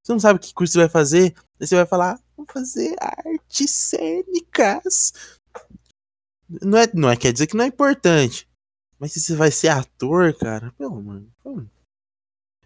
Você 0.00 0.12
não 0.12 0.20
sabe 0.20 0.38
que 0.38 0.54
curso 0.54 0.74
você 0.74 0.78
vai 0.78 0.88
fazer? 0.88 1.34
Aí 1.60 1.66
você 1.66 1.74
vai 1.74 1.84
falar, 1.84 2.16
vou 2.36 2.46
fazer 2.46 2.94
artes 3.00 3.72
cênicas. 3.72 5.12
Não 6.48 6.78
é, 6.78 6.86
não 6.94 7.10
é 7.10 7.16
quer 7.16 7.32
dizer 7.32 7.48
que 7.48 7.56
não 7.56 7.64
é 7.64 7.68
importante. 7.68 8.48
Mas 8.96 9.12
se 9.12 9.20
você 9.20 9.34
vai 9.34 9.50
ser 9.50 9.66
ator, 9.66 10.32
cara, 10.38 10.70
pelo 10.78 10.98
amor. 10.98 11.26
Eu 11.44 11.68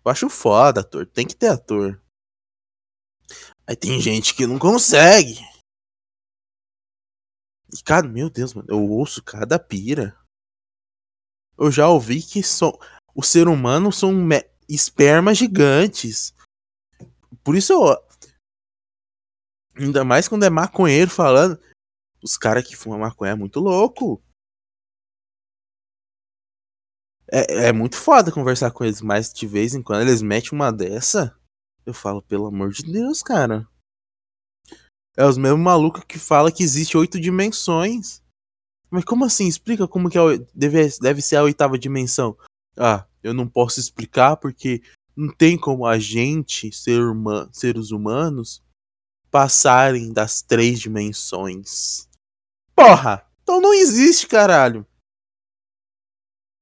acho 0.04 0.28
foda 0.28 0.82
ator, 0.82 1.06
tem 1.06 1.26
que 1.26 1.34
ter 1.34 1.48
ator. 1.48 1.98
Aí 3.66 3.74
tem 3.74 3.98
gente 4.02 4.34
que 4.34 4.46
não 4.46 4.58
consegue. 4.58 5.40
E, 7.72 7.82
cara, 7.82 8.06
meu 8.06 8.28
Deus, 8.28 8.52
mano, 8.52 8.68
eu 8.70 8.82
ouço 8.82 9.22
cada 9.22 9.58
pira. 9.58 10.16
Eu 11.56 11.70
já 11.70 11.88
ouvi 11.88 12.22
que 12.22 12.42
são, 12.42 12.78
o 13.14 13.22
ser 13.22 13.48
humano 13.48 13.90
são 13.92 14.12
espermas 14.68 15.38
gigantes. 15.38 16.34
Por 17.42 17.56
isso 17.56 17.72
eu. 17.72 17.96
Ainda 19.74 20.04
mais 20.04 20.28
quando 20.28 20.44
é 20.44 20.50
maconheiro 20.50 21.10
falando. 21.10 21.58
Os 22.22 22.36
caras 22.36 22.66
que 22.66 22.76
fumam 22.76 23.00
maconha 23.00 23.32
é 23.32 23.34
muito 23.34 23.58
louco. 23.58 24.22
É, 27.30 27.68
é 27.68 27.72
muito 27.72 27.96
foda 27.96 28.30
conversar 28.30 28.70
com 28.70 28.84
eles, 28.84 29.00
mas 29.00 29.32
de 29.32 29.46
vez 29.46 29.74
em 29.74 29.82
quando 29.82 30.02
eles 30.02 30.20
metem 30.20 30.50
uma 30.52 30.70
dessa. 30.70 31.34
Eu 31.84 31.94
falo, 31.94 32.22
pelo 32.22 32.46
amor 32.46 32.70
de 32.70 32.82
Deus, 32.84 33.22
cara. 33.22 33.66
É 35.16 35.24
os 35.24 35.36
mesmos 35.36 35.60
malucos 35.60 36.04
que 36.04 36.18
fala 36.18 36.50
que 36.50 36.62
existe 36.62 36.96
oito 36.96 37.20
dimensões. 37.20 38.22
Mas 38.90 39.04
como 39.04 39.24
assim? 39.24 39.46
Explica 39.46 39.86
como 39.86 40.08
que 40.08 40.18
é, 40.18 40.38
deve, 40.54 40.88
deve 41.00 41.22
ser 41.22 41.36
a 41.36 41.42
oitava 41.42 41.78
dimensão. 41.78 42.36
Ah, 42.76 43.06
eu 43.22 43.34
não 43.34 43.48
posso 43.48 43.78
explicar 43.78 44.36
porque 44.36 44.82
não 45.16 45.32
tem 45.32 45.58
como 45.58 45.86
a 45.86 45.98
gente, 45.98 46.72
ser 46.72 47.02
uma, 47.02 47.48
seres 47.52 47.90
humanos, 47.90 48.62
passarem 49.30 50.12
das 50.12 50.42
três 50.42 50.80
dimensões. 50.80 52.08
Porra! 52.74 53.26
Então 53.42 53.60
não 53.60 53.74
existe, 53.74 54.26
caralho. 54.26 54.86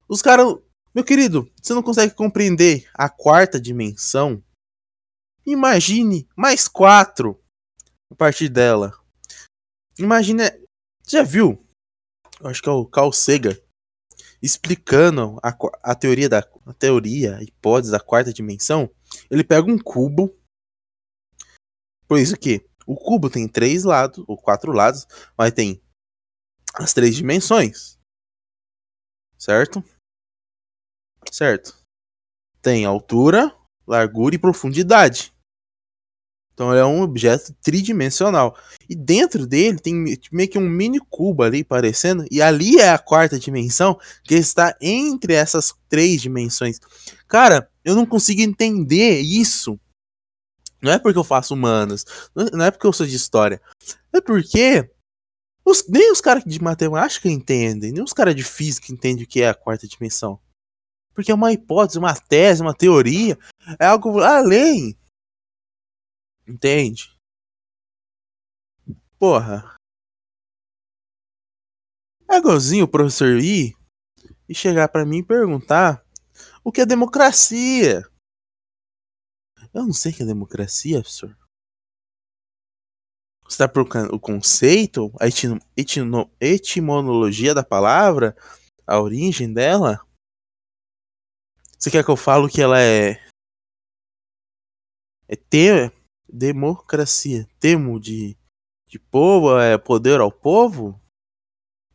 Os 0.09 0.23
caras. 0.23 0.57
Meu 0.93 1.05
querido, 1.05 1.49
você 1.63 1.73
não 1.73 1.85
consegue 1.85 2.15
compreender 2.15 2.89
a 2.93 3.09
quarta 3.09 3.61
dimensão? 3.61 4.43
Imagine 5.47 6.29
mais 6.37 6.67
quatro 6.67 7.41
a 8.11 8.15
partir 8.15 8.49
dela. 8.49 8.93
Imagina. 9.99 10.51
Já 11.07 11.23
viu? 11.23 11.67
Acho 12.43 12.63
que 12.63 12.69
é 12.69 12.73
o 12.73 12.87
Carl 12.87 13.13
Sagan 13.13 13.57
explicando 14.43 15.39
a, 15.43 15.55
a 15.83 15.95
teoria 15.95 16.29
da 16.29 16.39
a 16.67 16.73
teoria, 16.73 17.37
a 17.37 17.43
hipótese 17.43 17.91
da 17.91 18.01
quarta 18.01 18.33
dimensão. 18.33 18.91
Ele 19.31 19.45
pega 19.45 19.71
um 19.71 19.79
cubo. 19.79 20.37
Por 22.07 22.19
isso 22.19 22.37
que 22.37 22.67
o 22.87 22.97
cubo 22.97 23.31
tem 23.31 23.49
três 23.49 23.85
lados, 23.85 24.25
ou 24.27 24.37
quatro 24.37 24.73
lados, 24.73 25.07
mas 25.37 25.53
tem 25.53 25.83
as 26.75 26.93
três 26.93 27.17
dimensões. 27.17 27.99
Certo? 29.39 29.83
Certo. 31.31 31.79
Tem 32.63 32.85
altura, 32.85 33.57
largura 33.87 34.35
e 34.35 34.39
profundidade. 34.39 35.33
Então 36.53 36.75
é 36.75 36.85
um 36.85 37.01
objeto 37.03 37.55
tridimensional. 37.63 38.57
E 38.89 38.95
dentro 38.95 39.47
dele 39.47 39.79
tem 39.79 39.95
meio 40.31 40.49
que 40.49 40.59
um 40.59 40.69
mini 40.69 41.01
cubo 41.09 41.43
ali 41.43 41.61
aparecendo. 41.61 42.27
E 42.31 42.43
ali 42.43 42.79
é 42.79 42.91
a 42.91 42.99
quarta 42.99 43.39
dimensão 43.39 43.99
que 44.25 44.35
está 44.35 44.77
entre 44.81 45.33
essas 45.33 45.75
três 45.89 46.21
dimensões. 46.21 46.79
Cara, 47.27 47.71
eu 47.85 47.95
não 47.95 48.05
consigo 48.05 48.43
entender 48.43 49.21
isso. 49.21 49.81
Não 50.83 50.93
é 50.93 50.99
porque 50.99 51.19
eu 51.19 51.25
faço 51.25 51.55
humanas. 51.55 52.05
Não 52.35 52.65
é 52.65 52.71
porque 52.71 52.87
eu 52.87 52.93
sou 52.93 53.07
de 53.07 53.17
história. 53.17 53.61
É 54.13 54.21
porque 54.21 54.91
os, 55.65 55.87
nem 55.89 56.11
os 56.11 56.21
caras 56.21 56.43
de 56.45 56.63
matemática 56.63 57.29
entendem. 57.29 57.93
Nem 57.93 58.03
os 58.03 58.13
caras 58.13 58.35
de 58.35 58.45
física 58.45 58.93
entendem 58.93 59.25
o 59.25 59.27
que 59.27 59.43
é 59.43 59.49
a 59.49 59.55
quarta 59.55 59.87
dimensão. 59.87 60.39
Porque 61.15 61.31
é 61.31 61.35
uma 61.35 61.53
hipótese, 61.53 61.99
uma 61.99 62.15
tese, 62.15 62.63
uma 62.63 62.75
teoria. 62.75 63.39
É 63.79 63.87
algo 63.87 64.21
além 64.21 64.97
Entende? 66.51 67.17
Porra. 69.21 69.77
É 72.29 72.39
igualzinho 72.39 72.87
o 72.87 72.91
professor 72.91 73.39
ir 73.39 73.77
e 74.49 74.55
chegar 74.55 74.89
para 74.89 75.07
mim 75.07 75.19
e 75.19 75.25
perguntar 75.25 76.05
o 76.65 76.73
que 76.73 76.81
é 76.81 76.87
democracia. 76.87 78.03
Eu 79.73 79.87
não 79.87 79.93
sei 79.93 80.11
o 80.11 80.17
que 80.17 80.23
é 80.25 80.27
democracia, 80.27 81.01
professor. 81.01 81.39
Você 83.45 83.59
tá 83.59 83.69
procurando 83.69 84.13
o 84.13 84.21
conceito, 84.21 85.13
a 85.21 85.29
etino, 85.29 85.61
etino, 85.77 86.31
etimologia 86.41 87.55
da 87.55 87.63
palavra, 87.63 88.37
a 88.85 89.01
origem 89.01 89.53
dela? 89.53 90.05
Você 91.79 91.93
quer 91.93 92.05
que 92.05 92.11
eu 92.11 92.17
falo 92.17 92.49
que 92.49 92.61
ela 92.61 92.81
é. 92.81 93.25
É 95.29 95.37
ter 95.37 96.00
democracia, 96.33 97.49
termo 97.59 97.99
de, 98.01 98.37
de 98.89 98.99
povo, 98.99 99.59
é 99.59 99.77
poder 99.77 100.21
ao 100.21 100.31
povo? 100.31 101.01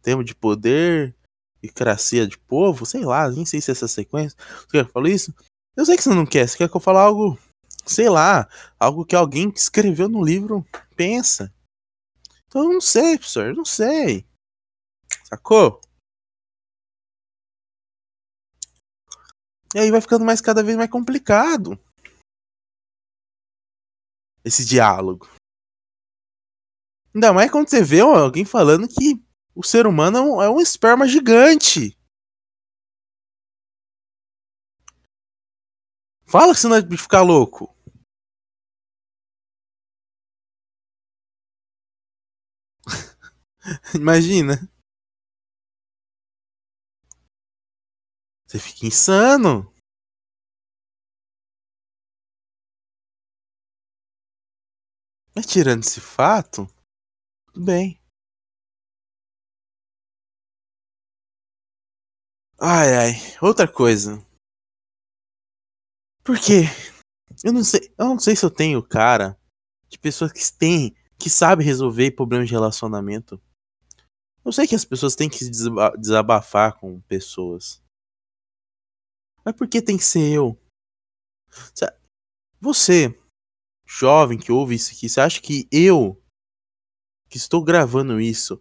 Termo 0.01 0.23
de 0.23 0.35
poder 0.35 1.15
e 1.61 1.69
cracia 1.69 2.27
de 2.27 2.37
povo? 2.37 2.85
Sei 2.85 3.03
lá, 3.03 3.29
nem 3.29 3.45
sei 3.45 3.61
se 3.61 3.71
é 3.71 3.73
essa 3.73 3.87
sequência. 3.87 4.37
Você 4.37 4.67
quer 4.67 4.83
que 4.83 4.89
eu 4.89 4.93
fale 4.93 5.13
isso? 5.13 5.33
Eu 5.75 5.85
sei 5.85 5.97
que 5.97 6.03
você 6.03 6.13
não 6.13 6.25
quer, 6.25 6.47
você 6.47 6.57
quer 6.57 6.69
que 6.69 6.77
eu 6.77 6.81
fale 6.81 6.99
algo, 6.99 7.37
sei 7.85 8.09
lá, 8.09 8.47
algo 8.79 9.05
que 9.05 9.15
alguém 9.15 9.51
que 9.51 9.59
escreveu 9.59 10.07
no 10.07 10.23
livro 10.23 10.65
pensa. 10.95 11.53
Então 12.47 12.63
eu 12.63 12.73
não 12.73 12.81
sei, 12.81 13.17
professor, 13.17 13.47
eu 13.47 13.55
não 13.55 13.65
sei. 13.65 14.25
Sacou? 15.25 15.81
E 19.73 19.79
aí 19.79 19.91
vai 19.91 19.99
ficando 19.99 20.23
mais 20.23 20.39
cada 20.39 20.63
vez 20.63 20.77
mais 20.77 20.89
complicado. 20.89 21.77
Esse 24.45 24.63
diálogo. 24.63 25.27
Ainda 27.15 27.33
mais 27.33 27.49
quando 27.49 27.67
você 27.67 27.81
vê 27.83 28.01
alguém 28.01 28.45
falando 28.45 28.87
que 28.87 29.19
o 29.55 29.63
ser 29.63 29.87
humano 29.87 30.17
é 30.17 30.21
um, 30.21 30.41
é 30.43 30.49
um 30.49 30.59
esperma 30.59 31.07
gigante. 31.07 31.97
Fala 36.27 36.53
que 36.53 36.59
você 36.59 36.67
não 36.67 36.79
vai 36.79 36.97
ficar 36.97 37.21
louco. 37.21 37.73
Imagina. 43.95 44.69
Você 48.47 48.59
fica 48.59 48.85
insano. 48.85 49.74
Mas 55.35 55.45
tirando 55.45 55.83
esse 55.83 55.99
fato, 55.99 56.65
tudo 57.47 57.65
bem. 57.65 57.99
Ai, 62.57 62.95
ai, 62.95 63.11
outra 63.41 63.67
coisa. 63.67 64.25
Por 66.23 66.37
quê? 66.37 66.63
Eu 67.43 67.51
não 67.51 67.63
sei, 67.65 67.93
eu 67.97 68.05
não 68.05 68.17
sei 68.17 68.33
se 68.33 68.45
eu 68.45 68.49
tenho 68.49 68.81
cara 68.81 69.37
de 69.89 69.99
pessoas 69.99 70.31
que 70.31 70.39
têm, 70.57 70.95
que 71.19 71.29
sabe 71.29 71.65
resolver 71.65 72.11
problemas 72.11 72.47
de 72.47 72.53
relacionamento. 72.53 73.41
Eu 74.43 74.53
sei 74.53 74.65
que 74.65 74.75
as 74.75 74.85
pessoas 74.85 75.15
têm 75.15 75.29
que 75.29 75.37
se 75.37 75.51
desabafar 75.99 76.79
com 76.79 77.01
pessoas. 77.01 77.83
Mas 79.43 79.53
por 79.55 79.67
que 79.67 79.81
tem 79.81 79.97
que 79.97 80.03
ser 80.03 80.31
eu? 80.31 80.57
Você, 82.61 83.09
jovem 83.85 84.37
que 84.37 84.51
ouve 84.51 84.75
isso 84.75 84.91
aqui, 84.91 85.07
você 85.07 85.21
acha 85.21 85.41
que 85.41 85.67
eu, 85.71 86.21
que 87.29 87.37
estou 87.37 87.63
gravando 87.63 88.19
isso, 88.19 88.59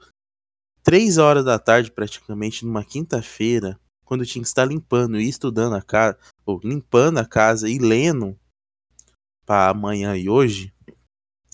três 0.83 1.19
horas 1.19 1.45
da 1.45 1.59
tarde 1.59 1.91
praticamente, 1.91 2.65
numa 2.65 2.85
quinta-feira, 2.85 3.81
quando 4.05 4.23
eu 4.23 4.27
tinha 4.27 4.43
que 4.43 4.49
estar 4.49 4.65
limpando 4.65 5.19
e 5.19 5.29
estudando 5.29 5.75
a 5.75 5.83
casa, 5.83 6.19
ou 6.45 6.61
limpando 6.63 7.19
a 7.19 7.27
casa 7.27 7.69
e 7.69 7.79
lendo 7.79 8.39
para 9.47 9.71
amanhã 9.71 10.17
e 10.17 10.29
hoje, 10.29 10.75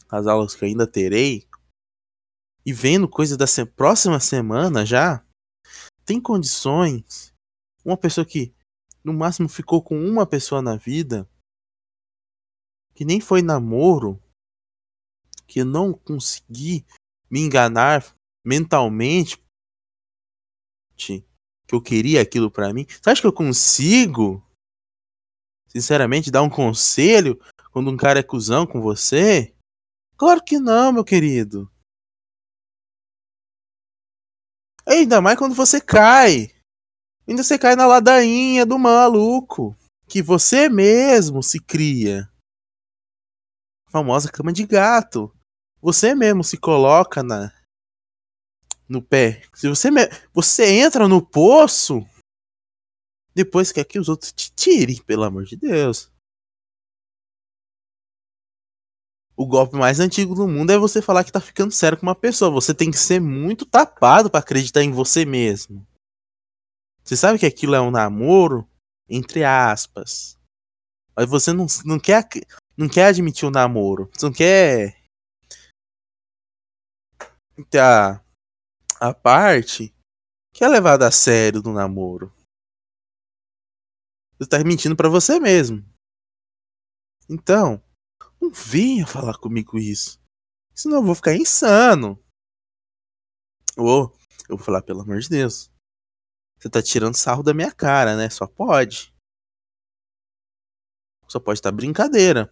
as 0.08 0.26
aulas 0.26 0.54
que 0.54 0.64
ainda 0.64 0.86
terei, 0.86 1.48
e 2.66 2.72
vendo 2.72 3.08
coisas 3.08 3.36
da 3.36 3.46
se 3.46 3.64
próxima 3.64 4.20
semana 4.20 4.84
já, 4.84 5.24
tem 6.04 6.20
condições. 6.20 7.32
Uma 7.84 7.96
pessoa 7.96 8.24
que 8.24 8.54
no 9.02 9.14
máximo 9.14 9.48
ficou 9.48 9.82
com 9.82 9.98
uma 9.98 10.26
pessoa 10.26 10.60
na 10.60 10.76
vida, 10.76 11.28
que 13.00 13.04
nem 13.06 13.18
foi 13.18 13.40
namoro, 13.40 14.22
que 15.46 15.60
eu 15.60 15.64
não 15.64 15.90
consegui 15.90 16.84
me 17.30 17.40
enganar 17.40 18.14
mentalmente, 18.44 19.42
que 20.94 21.24
eu 21.72 21.80
queria 21.80 22.20
aquilo 22.20 22.50
para 22.50 22.74
mim. 22.74 22.84
Você 22.86 23.08
acha 23.08 23.22
que 23.22 23.26
eu 23.26 23.32
consigo, 23.32 24.46
sinceramente, 25.66 26.30
dar 26.30 26.42
um 26.42 26.50
conselho 26.50 27.40
quando 27.72 27.90
um 27.90 27.96
cara 27.96 28.20
é 28.20 28.22
cuzão 28.22 28.66
com 28.66 28.82
você? 28.82 29.56
Claro 30.18 30.44
que 30.44 30.58
não, 30.58 30.92
meu 30.92 31.02
querido. 31.02 31.72
Ainda 34.86 35.22
mais 35.22 35.38
quando 35.38 35.54
você 35.54 35.80
cai. 35.80 36.54
Ainda 37.26 37.42
você 37.42 37.58
cai 37.58 37.74
na 37.74 37.86
ladainha 37.86 38.66
do 38.66 38.78
maluco. 38.78 39.74
Que 40.06 40.20
você 40.20 40.68
mesmo 40.68 41.42
se 41.42 41.58
cria. 41.58 42.29
Famosa 43.90 44.30
cama 44.30 44.52
de 44.52 44.64
gato. 44.66 45.34
Você 45.82 46.14
mesmo 46.14 46.44
se 46.44 46.56
coloca 46.56 47.22
na 47.22 47.52
no 48.88 49.02
pé. 49.02 49.42
Se 49.54 49.68
você 49.68 49.88
você 50.32 50.80
entra 50.80 51.06
no 51.06 51.24
poço, 51.24 52.06
depois 53.34 53.72
quer 53.72 53.84
que 53.84 53.98
os 53.98 54.08
outros 54.08 54.32
te 54.32 54.52
tirem, 54.52 55.02
pelo 55.02 55.24
amor 55.24 55.44
de 55.44 55.56
Deus. 55.56 56.10
o 59.40 59.46
golpe 59.46 59.74
mais 59.74 59.98
antigo 60.00 60.34
do 60.34 60.46
mundo 60.46 60.70
é 60.70 60.76
você 60.76 61.00
falar 61.00 61.24
que 61.24 61.32
tá 61.32 61.40
ficando 61.40 61.72
sério 61.72 61.96
com 61.96 62.04
uma 62.04 62.14
pessoa. 62.14 62.50
Você 62.50 62.74
tem 62.74 62.90
que 62.90 62.98
ser 62.98 63.18
muito 63.22 63.64
tapado 63.64 64.28
para 64.28 64.38
acreditar 64.38 64.82
em 64.82 64.92
você 64.92 65.24
mesmo. 65.24 65.86
Você 67.02 67.16
sabe 67.16 67.38
que 67.38 67.46
aquilo 67.46 67.74
é 67.74 67.80
um 67.80 67.90
namoro, 67.90 68.68
entre 69.08 69.42
aspas. 69.42 70.38
Mas 71.16 71.26
você 71.26 71.54
não, 71.54 71.66
não, 71.86 71.98
quer, 71.98 72.28
não 72.80 72.88
quer 72.88 73.08
admitir 73.08 73.46
o 73.46 73.50
namoro. 73.50 74.10
Você 74.12 74.24
não 74.24 74.32
quer. 74.32 74.98
A, 77.78 78.24
a 78.98 79.14
parte 79.14 79.94
que 80.54 80.64
é 80.64 80.68
levada 80.68 81.06
a 81.06 81.10
sério 81.10 81.60
do 81.60 81.72
namoro. 81.72 82.34
Você 84.38 84.48
tá 84.48 84.58
mentindo 84.64 84.96
para 84.96 85.10
você 85.10 85.38
mesmo. 85.38 85.84
Então, 87.28 87.82
não 88.40 88.50
venha 88.50 89.06
falar 89.06 89.36
comigo 89.36 89.78
isso. 89.78 90.18
Senão 90.74 90.96
eu 90.96 91.04
vou 91.04 91.14
ficar 91.14 91.36
insano. 91.36 92.18
Ou 93.76 94.10
eu 94.48 94.56
vou 94.56 94.64
falar, 94.64 94.80
pelo 94.80 95.02
amor 95.02 95.20
de 95.20 95.28
Deus. 95.28 95.70
Você 96.58 96.70
tá 96.70 96.82
tirando 96.82 97.14
sarro 97.14 97.42
da 97.42 97.52
minha 97.52 97.72
cara, 97.72 98.16
né? 98.16 98.30
Só 98.30 98.46
pode. 98.46 99.14
Só 101.28 101.38
pode 101.38 101.58
estar 101.58 101.70
tá 101.70 101.76
brincadeira. 101.76 102.50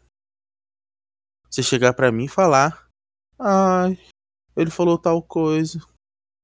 Você 1.50 1.62
chegar 1.62 1.92
pra 1.94 2.12
mim 2.12 2.24
e 2.24 2.28
falar. 2.28 2.88
Ai, 3.38 3.98
ele 4.56 4.70
falou 4.70 4.98
tal 4.98 5.22
coisa. 5.22 5.80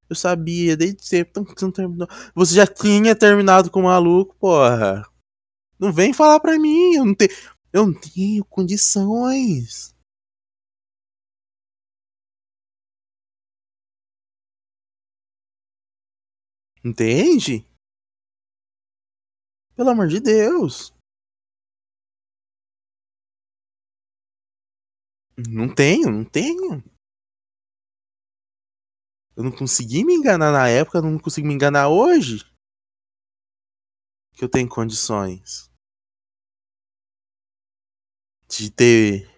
Eu 0.09 0.17
sabia, 0.17 0.77
desde 0.77 1.05
sempre. 1.05 1.31
Então, 1.31 1.45
você 1.45 1.65
não 1.65 1.73
terminou. 1.73 2.09
Você 2.35 2.55
já 2.55 2.67
tinha 2.67 3.17
terminado 3.17 3.71
com 3.71 3.81
o 3.81 3.85
maluco, 3.85 4.37
porra. 4.37 5.03
Não 5.79 5.93
vem 5.93 6.13
falar 6.13 6.41
pra 6.41 6.59
mim. 6.59 6.95
Eu 6.95 7.05
não 7.05 7.15
tenho. 7.15 7.31
Eu 7.73 7.87
não 7.87 7.95
tenho 8.01 8.45
condições. 8.45 9.95
Entende? 16.85 17.67
Pelo 19.75 19.91
amor 19.91 20.07
de 20.07 20.21
Deus. 20.21 20.94
Não 25.37 25.73
tenho, 25.75 26.11
não 26.11 26.25
tenho. 26.25 26.83
Eu 29.37 29.43
não 29.43 29.51
consegui 29.51 30.05
me 30.05 30.15
enganar 30.15 30.53
na 30.53 30.69
época, 30.69 31.03
não 31.03 31.19
consigo 31.19 31.47
me 31.47 31.55
enganar 31.55 31.89
hoje. 31.89 32.45
Que 34.33 34.45
eu 34.45 34.49
tenho 34.49 34.69
condições 34.69 35.69
de 38.49 38.71
ter. 38.71 39.29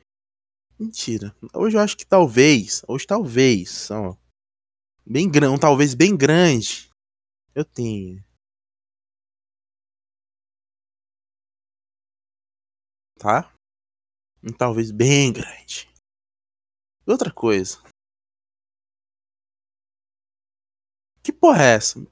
Mentira. 0.79 1.35
Hoje 1.55 1.77
eu 1.77 1.81
acho 1.81 1.97
que 1.97 2.07
talvez. 2.07 2.83
Hoje 2.87 3.07
talvez. 3.07 3.91
Ó, 3.91 4.15
bem 5.07 5.31
grande. 5.31 5.61
Talvez 5.61 5.95
bem 5.95 6.15
grande. 6.15 6.91
Eu 7.55 7.65
tenho. 7.65 8.23
Tá? 13.19 13.56
Um 14.47 14.53
talvez 14.53 14.91
bem 14.91 15.33
grande. 15.33 15.93
Outra 17.07 17.33
coisa. 17.33 17.83
Que 21.23 21.33
porra 21.33 21.63
é 21.63 21.75
essa? 21.75 22.07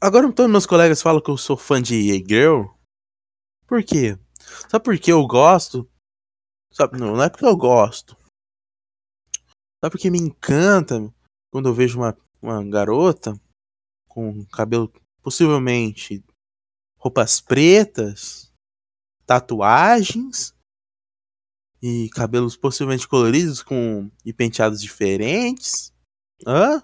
Agora 0.00 0.32
todos 0.32 0.50
meus 0.50 0.66
colegas 0.66 1.02
falam 1.02 1.20
que 1.20 1.30
eu 1.30 1.36
sou 1.36 1.56
fã 1.56 1.82
de 1.82 1.94
E-Girl. 1.94 2.66
Por 3.66 3.82
quê? 3.82 4.16
Só 4.70 4.78
porque 4.78 5.12
eu 5.12 5.26
gosto 5.26 5.90
Sabe, 6.72 6.98
não, 6.98 7.16
não 7.16 7.22
é 7.22 7.28
porque 7.28 7.44
eu 7.44 7.56
gosto. 7.56 8.16
Só 9.84 9.90
porque 9.90 10.10
me 10.10 10.18
encanta 10.18 11.12
quando 11.52 11.68
eu 11.68 11.74
vejo 11.74 11.98
uma, 11.98 12.16
uma 12.40 12.64
garota 12.64 13.34
com 14.08 14.44
cabelo 14.46 14.92
possivelmente 15.20 16.24
roupas 16.96 17.40
pretas, 17.40 18.52
tatuagens 19.26 20.54
e 21.82 22.10
cabelos 22.10 22.56
possivelmente 22.56 23.08
coloridos 23.08 23.62
com 23.62 24.10
e 24.24 24.32
penteados 24.32 24.80
diferentes. 24.80 25.92
Hã? 26.46 26.82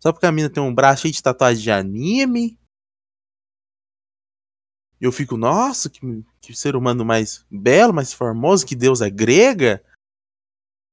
Só 0.00 0.12
porque 0.12 0.26
a 0.26 0.32
mina 0.32 0.48
tem 0.48 0.62
um 0.62 0.74
braço 0.74 1.02
cheio 1.02 1.14
de 1.14 1.22
tatuagem 1.22 1.62
de 1.62 1.70
anime. 1.70 2.58
Eu 5.00 5.12
fico, 5.12 5.36
nossa, 5.36 5.90
que, 5.90 6.00
que 6.40 6.54
ser 6.54 6.76
humano 6.76 7.04
mais 7.04 7.44
belo, 7.50 7.92
mais 7.92 8.12
formoso, 8.12 8.66
que 8.66 8.74
deusa 8.74 9.08
grega. 9.08 9.84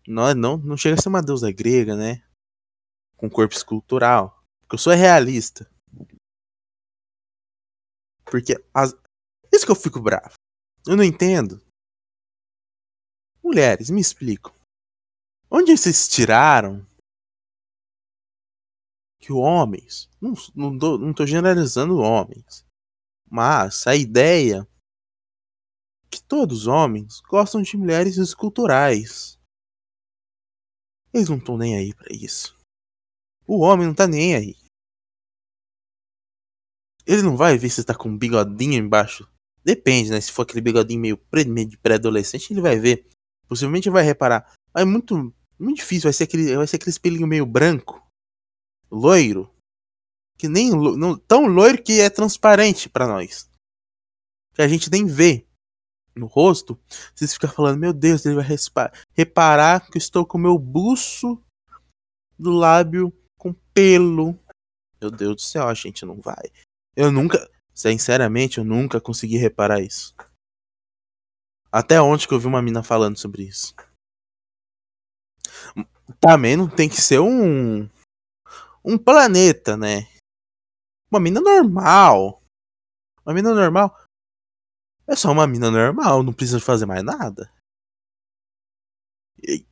Não, 0.07 0.33
não, 0.33 0.57
não 0.57 0.75
chega 0.75 0.99
a 0.99 1.01
ser 1.01 1.09
uma 1.09 1.21
deusa 1.21 1.51
grega, 1.51 1.95
né? 1.95 2.23
Com 3.15 3.29
corpo 3.29 3.53
escultural. 3.53 4.43
Porque 4.61 4.75
eu 4.75 4.79
sou 4.79 4.93
realista. 4.93 5.69
Porque 8.25 8.61
as... 8.73 8.93
isso 9.53 9.65
que 9.65 9.71
eu 9.71 9.75
fico 9.75 10.01
bravo. 10.01 10.33
Eu 10.87 10.97
não 10.97 11.03
entendo. 11.03 11.61
Mulheres, 13.43 13.89
me 13.89 13.99
explicam. 13.99 14.53
Onde 15.49 15.75
vocês 15.75 16.07
tiraram 16.07 16.85
que 19.19 19.31
homens, 19.31 20.09
não, 20.19 20.33
não, 20.55 20.79
tô, 20.79 20.97
não 20.97 21.13
tô 21.13 21.25
generalizando 21.25 21.99
homens, 21.99 22.65
mas 23.29 23.85
a 23.87 23.95
ideia 23.95 24.67
que 26.09 26.21
todos 26.23 26.61
os 26.61 26.67
homens 26.67 27.21
gostam 27.21 27.61
de 27.61 27.75
mulheres 27.75 28.17
esculturais. 28.17 29.39
Eles 31.13 31.29
não 31.29 31.37
estão 31.37 31.57
nem 31.57 31.75
aí 31.75 31.93
para 31.93 32.13
isso. 32.13 32.55
O 33.47 33.59
homem 33.59 33.87
não 33.87 33.95
tá 33.95 34.07
nem 34.07 34.35
aí. 34.35 34.55
Ele 37.05 37.21
não 37.21 37.35
vai 37.35 37.57
ver 37.57 37.69
se 37.69 37.83
tá 37.83 37.95
com 37.95 38.09
um 38.09 38.17
bigodinho 38.17 38.73
embaixo. 38.73 39.27
Depende, 39.63 40.11
né? 40.11 40.21
Se 40.21 40.31
for 40.31 40.43
aquele 40.43 40.61
bigodinho 40.61 40.99
meio, 40.99 41.19
meio 41.47 41.67
de 41.67 41.77
pré-adolescente, 41.77 42.51
ele 42.51 42.61
vai 42.61 42.79
ver. 42.79 43.09
Possivelmente 43.53 43.87
vai 43.87 44.01
reparar. 44.01 44.51
É 44.75 44.83
muito, 44.83 45.31
muito 45.59 45.77
difícil. 45.77 46.07
Vai 46.07 46.13
ser 46.13 46.23
aquele, 46.23 46.55
vai 46.57 46.65
ser 46.65 46.77
aquele 46.77 46.89
espelhinho 46.89 47.27
meio 47.27 47.45
branco, 47.45 48.03
loiro, 48.89 49.53
que 50.39 50.49
nem 50.49 50.71
não, 50.71 51.15
tão 51.15 51.45
loiro 51.45 51.83
que 51.83 52.01
é 52.01 52.09
transparente 52.09 52.89
para 52.89 53.07
nós. 53.07 53.47
Que 54.55 54.63
a 54.63 54.67
gente 54.67 54.89
nem 54.89 55.05
vê 55.05 55.45
no 56.15 56.25
rosto. 56.25 56.79
Vocês 57.13 57.33
ficam 57.33 57.51
falando, 57.51 57.79
meu 57.79 57.93
Deus, 57.93 58.25
ele 58.25 58.33
vai 58.33 58.47
reparar 59.15 59.87
que 59.87 59.97
eu 59.97 60.01
estou 60.01 60.25
com 60.25 60.39
o 60.39 60.41
meu 60.41 60.57
buço 60.57 61.39
do 62.37 62.49
lábio 62.49 63.13
com 63.37 63.53
pelo. 63.71 64.35
Meu 64.99 65.11
Deus 65.11 65.35
do 65.35 65.41
céu, 65.41 65.67
a 65.67 65.75
gente 65.75 66.07
não 66.07 66.19
vai. 66.19 66.49
Eu 66.95 67.11
nunca, 67.11 67.47
sinceramente, 67.71 68.57
eu 68.57 68.63
nunca 68.63 68.99
consegui 68.99 69.37
reparar 69.37 69.79
isso. 69.79 70.15
Até 71.73 71.99
ontem 71.99 72.27
que 72.27 72.33
eu 72.35 72.39
vi 72.39 72.45
uma 72.45 72.61
mina 72.61 72.83
falando 72.83 73.17
sobre 73.17 73.43
isso. 73.47 73.73
Também 76.19 76.55
não 76.55 76.69
tem 76.69 76.87
que 76.87 77.01
ser 77.01 77.19
um 77.19 77.89
um 78.85 78.95
planeta, 78.95 79.75
né? 79.75 80.07
Uma 81.09 81.19
mina 81.19 81.41
normal. 81.41 82.43
Uma 83.25 83.33
mina 83.33 83.55
normal. 83.55 83.97
É 85.07 85.15
só 85.15 85.31
uma 85.31 85.47
mina 85.47 85.71
normal, 85.71 86.21
não 86.21 86.31
precisa 86.31 86.59
fazer 86.59 86.85
mais 86.85 87.03
nada. 87.03 87.51
E... 89.41 89.65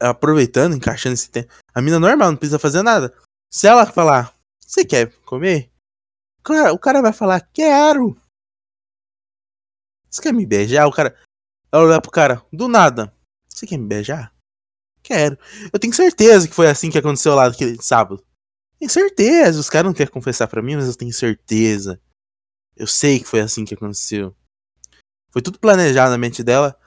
Aproveitando, 0.00 0.74
encaixando 0.74 1.14
esse 1.14 1.30
tempo. 1.30 1.52
A 1.72 1.80
mina 1.80 2.00
normal 2.00 2.32
não 2.32 2.36
precisa 2.36 2.58
fazer 2.58 2.82
nada. 2.82 3.16
Se 3.52 3.68
ela 3.68 3.86
falar, 3.86 4.34
você 4.58 4.84
quer 4.84 5.14
comer? 5.22 5.70
O 6.72 6.78
cara 6.78 7.02
vai 7.02 7.12
falar, 7.12 7.40
quero. 7.52 8.19
Você 10.10 10.22
quer 10.22 10.32
me 10.32 10.44
beijar? 10.44 10.86
O 10.86 10.92
cara. 10.92 11.16
Ela 11.72 11.84
olhar 11.84 12.00
pro 12.00 12.10
cara, 12.10 12.44
do 12.52 12.66
nada. 12.66 13.14
Você 13.48 13.66
quer 13.66 13.78
me 13.78 13.86
beijar? 13.86 14.34
Quero. 15.02 15.38
Eu 15.72 15.78
tenho 15.78 15.94
certeza 15.94 16.48
que 16.48 16.54
foi 16.54 16.68
assim 16.68 16.90
que 16.90 16.98
aconteceu 16.98 17.34
lá 17.34 17.48
naquele 17.48 17.80
sábado. 17.80 18.24
Tenho 18.78 18.90
certeza. 18.90 19.60
Os 19.60 19.70
caras 19.70 19.86
não 19.86 19.94
querem 19.94 20.12
confessar 20.12 20.48
para 20.48 20.62
mim, 20.62 20.74
mas 20.76 20.88
eu 20.88 20.96
tenho 20.96 21.12
certeza. 21.12 22.00
Eu 22.76 22.86
sei 22.86 23.20
que 23.20 23.26
foi 23.26 23.40
assim 23.40 23.64
que 23.64 23.74
aconteceu. 23.74 24.34
Foi 25.30 25.40
tudo 25.40 25.60
planejado 25.60 26.10
na 26.10 26.18
mente 26.18 26.42
dela. 26.42 26.78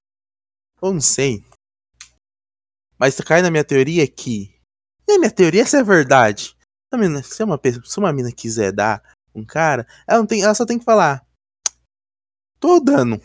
Ou 0.81 0.93
não 0.93 1.01
sei. 1.01 1.45
Mas 2.97 3.15
cai 3.21 3.41
na 3.41 3.51
minha 3.51 3.63
teoria 3.63 4.07
que. 4.07 4.53
E 5.07 5.11
a 5.13 5.19
minha 5.19 5.31
teoria, 5.31 5.61
essa 5.61 5.77
é 5.77 5.83
verdade. 5.83 6.57
A 6.91 6.97
mina, 6.97 7.23
se, 7.23 7.43
uma, 7.43 7.59
se 7.83 7.97
uma 7.97 8.13
mina 8.13 8.31
quiser 8.31 8.71
dar 8.71 9.01
um 9.33 9.43
cara, 9.43 9.87
ela, 10.07 10.19
não 10.19 10.27
tem, 10.27 10.43
ela 10.43 10.53
só 10.53 10.65
tem 10.65 10.77
que 10.77 10.85
falar. 10.85 11.25
Tô 12.63 12.79
dando. 12.79 13.21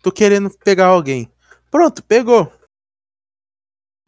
Tô 0.00 0.12
querendo 0.12 0.48
pegar 0.58 0.86
alguém. 0.86 1.28
Pronto, 1.72 2.04
pegou. 2.04 2.52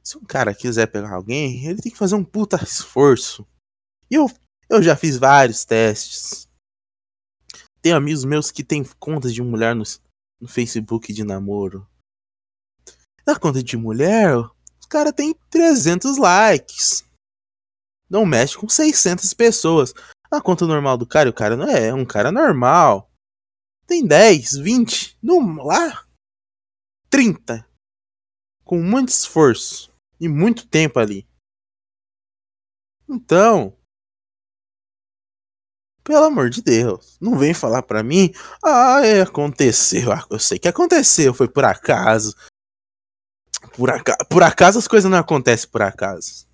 Se 0.04 0.16
um 0.16 0.24
cara 0.24 0.54
quiser 0.54 0.86
pegar 0.86 1.12
alguém, 1.12 1.66
ele 1.66 1.82
tem 1.82 1.90
que 1.90 1.98
fazer 1.98 2.14
um 2.14 2.24
puta 2.24 2.54
esforço. 2.62 3.44
E 4.08 4.14
eu, 4.14 4.26
eu 4.68 4.80
já 4.84 4.94
fiz 4.94 5.16
vários 5.16 5.64
testes. 5.64 6.48
Tem 7.82 7.92
amigos 7.92 8.24
meus 8.24 8.52
que 8.52 8.62
têm 8.62 8.84
contas 9.00 9.34
de 9.34 9.42
mulher 9.42 9.74
no, 9.74 9.82
no 10.40 10.46
Facebook 10.46 11.12
de 11.12 11.24
namoro. 11.24 11.84
Na 13.26 13.36
conta 13.36 13.60
de 13.64 13.76
mulher, 13.76 14.36
os 14.36 14.86
cara 14.88 15.12
tem 15.12 15.34
300 15.50 16.18
likes. 16.18 17.04
Não 18.08 18.24
mexe 18.24 18.56
com 18.56 18.68
600 18.68 19.34
pessoas. 19.34 19.92
Na 20.30 20.40
conta 20.40 20.68
normal 20.68 20.96
do 20.96 21.04
cara, 21.04 21.28
o 21.28 21.34
cara 21.34 21.56
não 21.56 21.68
é, 21.68 21.88
é 21.88 21.94
um 21.94 22.04
cara 22.04 22.30
normal. 22.30 23.09
Tem 23.90 24.06
10, 24.06 24.52
20, 24.58 25.18
no, 25.20 25.64
lá 25.64 26.06
30. 27.10 27.68
Com 28.64 28.80
muito 28.80 29.08
esforço 29.08 29.92
e 30.20 30.28
muito 30.28 30.64
tempo 30.64 31.00
ali. 31.00 31.28
Então, 33.08 33.76
pelo 36.04 36.22
amor 36.22 36.50
de 36.50 36.62
Deus, 36.62 37.18
não 37.20 37.36
vem 37.36 37.52
falar 37.52 37.82
pra 37.82 38.04
mim, 38.04 38.32
ah, 38.64 39.04
é, 39.04 39.22
aconteceu, 39.22 40.12
ah, 40.12 40.24
eu 40.30 40.38
sei 40.38 40.56
que 40.56 40.68
aconteceu, 40.68 41.34
foi 41.34 41.48
por 41.48 41.64
acaso. 41.64 42.36
Por, 43.76 43.90
aca 43.90 44.16
por 44.26 44.44
acaso 44.44 44.78
as 44.78 44.86
coisas 44.86 45.10
não 45.10 45.18
acontecem 45.18 45.68
por 45.68 45.82
acaso. 45.82 46.46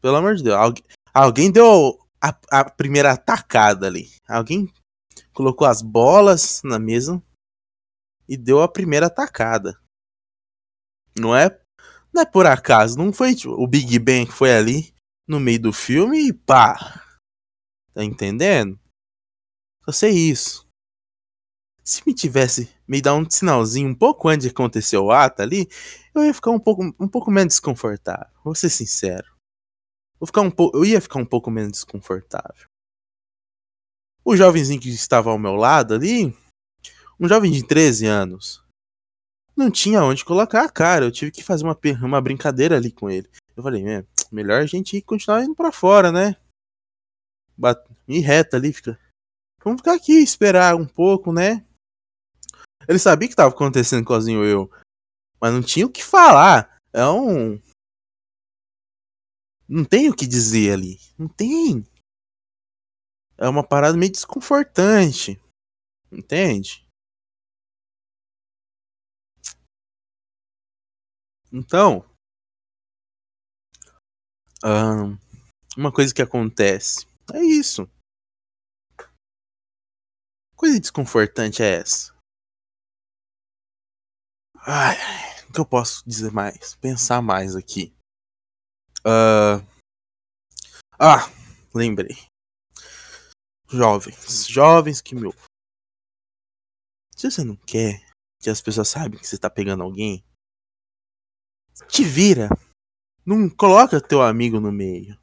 Pelo 0.00 0.14
amor 0.14 0.36
de 0.36 0.44
Deus, 0.44 0.56
alguém, 0.56 0.84
alguém 1.12 1.50
deu 1.50 1.98
a, 2.22 2.28
a 2.52 2.70
primeira 2.70 3.10
atacada 3.10 3.88
ali. 3.88 4.12
Alguém 4.28 4.72
colocou 5.32 5.66
as 5.66 5.82
bolas 5.82 6.62
na 6.64 6.78
mesa 6.78 7.22
e 8.28 8.36
deu 8.36 8.62
a 8.62 8.68
primeira 8.68 9.06
atacada. 9.06 9.80
Não 11.18 11.34
é, 11.34 11.60
não 12.12 12.22
é 12.22 12.26
por 12.26 12.46
acaso, 12.46 12.96
não 12.98 13.12
foi 13.12 13.34
tipo, 13.34 13.52
o 13.52 13.66
Big 13.66 13.98
Bang 13.98 14.26
que 14.26 14.32
foi 14.32 14.52
ali 14.52 14.94
no 15.26 15.40
meio 15.40 15.60
do 15.60 15.72
filme 15.72 16.28
e 16.28 16.32
pá. 16.32 17.04
Tá 17.92 18.04
entendendo? 18.04 18.78
Só 19.84 19.92
sei 19.92 20.12
isso. 20.12 20.66
Se 21.82 22.02
me 22.06 22.14
tivesse 22.14 22.70
me 22.86 23.00
dar 23.00 23.14
um 23.14 23.28
sinalzinho 23.28 23.88
um 23.88 23.94
pouco 23.94 24.28
antes 24.28 24.46
de 24.46 24.50
acontecer 24.50 24.98
o 24.98 25.10
ato 25.10 25.42
ali, 25.42 25.66
eu 26.14 26.24
ia 26.24 26.34
ficar 26.34 26.50
um 26.50 26.60
pouco, 26.60 26.82
um 27.00 27.08
pouco 27.08 27.30
menos 27.30 27.54
desconfortável. 27.54 28.30
Vou 28.44 28.54
ser 28.54 28.68
sincero. 28.68 29.26
Vou 30.20 30.26
ficar 30.26 30.42
um 30.42 30.50
pouco, 30.50 30.76
eu 30.76 30.84
ia 30.84 31.00
ficar 31.00 31.18
um 31.18 31.24
pouco 31.24 31.50
menos 31.50 31.72
desconfortável. 31.72 32.66
O 34.30 34.36
jovenzinho 34.36 34.78
que 34.78 34.90
estava 34.90 35.30
ao 35.30 35.38
meu 35.38 35.54
lado 35.54 35.94
ali, 35.94 36.36
um 37.18 37.26
jovem 37.26 37.50
de 37.50 37.66
13 37.66 38.04
anos, 38.04 38.62
não 39.56 39.70
tinha 39.70 40.04
onde 40.04 40.22
colocar 40.22 40.66
a 40.66 40.68
cara. 40.68 41.06
Eu 41.06 41.10
tive 41.10 41.30
que 41.30 41.42
fazer 41.42 41.64
uma, 41.64 41.74
uma 42.02 42.20
brincadeira 42.20 42.76
ali 42.76 42.92
com 42.92 43.08
ele. 43.08 43.26
Eu 43.56 43.62
falei, 43.62 43.88
é, 43.88 44.04
melhor 44.30 44.60
a 44.60 44.66
gente 44.66 45.00
continuar 45.00 45.42
indo 45.42 45.54
para 45.54 45.72
fora, 45.72 46.12
né? 46.12 46.36
Ir 48.06 48.20
reta 48.20 48.58
ali, 48.58 48.70
fica. 48.70 49.00
Vamos 49.64 49.80
ficar 49.80 49.94
aqui, 49.94 50.22
esperar 50.22 50.76
um 50.76 50.86
pouco, 50.86 51.32
né? 51.32 51.64
Ele 52.86 52.98
sabia 52.98 53.28
que 53.28 53.32
estava 53.32 53.48
acontecendo 53.48 54.04
cozinho 54.04 54.44
eu, 54.44 54.70
mas 55.40 55.54
não 55.54 55.62
tinha 55.62 55.86
o 55.86 55.90
que 55.90 56.04
falar. 56.04 56.78
É 56.92 57.06
um. 57.06 57.58
Não 59.66 59.86
tem 59.86 60.10
o 60.10 60.14
que 60.14 60.26
dizer 60.26 60.74
ali. 60.74 61.00
Não 61.16 61.28
tem 61.28 61.82
é 63.38 63.48
uma 63.48 63.66
parada 63.66 63.96
meio 63.96 64.12
desconfortante. 64.12 65.40
Entende? 66.10 66.84
Então, 71.52 72.04
uma 75.76 75.92
coisa 75.92 76.12
que 76.14 76.20
acontece 76.20 77.06
é 77.32 77.40
isso. 77.40 77.88
Coisa 80.56 80.80
desconfortante 80.80 81.62
é 81.62 81.80
essa. 81.80 82.12
Ai, 84.66 84.96
que 85.52 85.60
eu 85.60 85.66
posso 85.66 86.02
dizer 86.06 86.30
mais? 86.32 86.74
Pensar 86.76 87.22
mais 87.22 87.56
aqui. 87.56 87.94
Uh... 89.00 89.64
Ah, 91.00 91.30
lembrei. 91.74 92.16
Jovens, 93.70 94.46
jovens 94.48 95.00
que 95.00 95.14
me 95.14 95.26
ouvem. 95.26 95.42
Se 97.14 97.30
você 97.30 97.44
não 97.44 97.56
quer 97.56 98.06
que 98.40 98.48
as 98.48 98.62
pessoas 98.62 98.88
saibam 98.88 99.18
que 99.20 99.26
você 99.26 99.36
tá 99.36 99.50
pegando 99.50 99.82
alguém, 99.82 100.24
te 101.88 102.02
vira. 102.02 102.48
Não 103.26 103.50
coloca 103.50 104.00
teu 104.00 104.22
amigo 104.22 104.58
no 104.58 104.72
meio. 104.72 105.20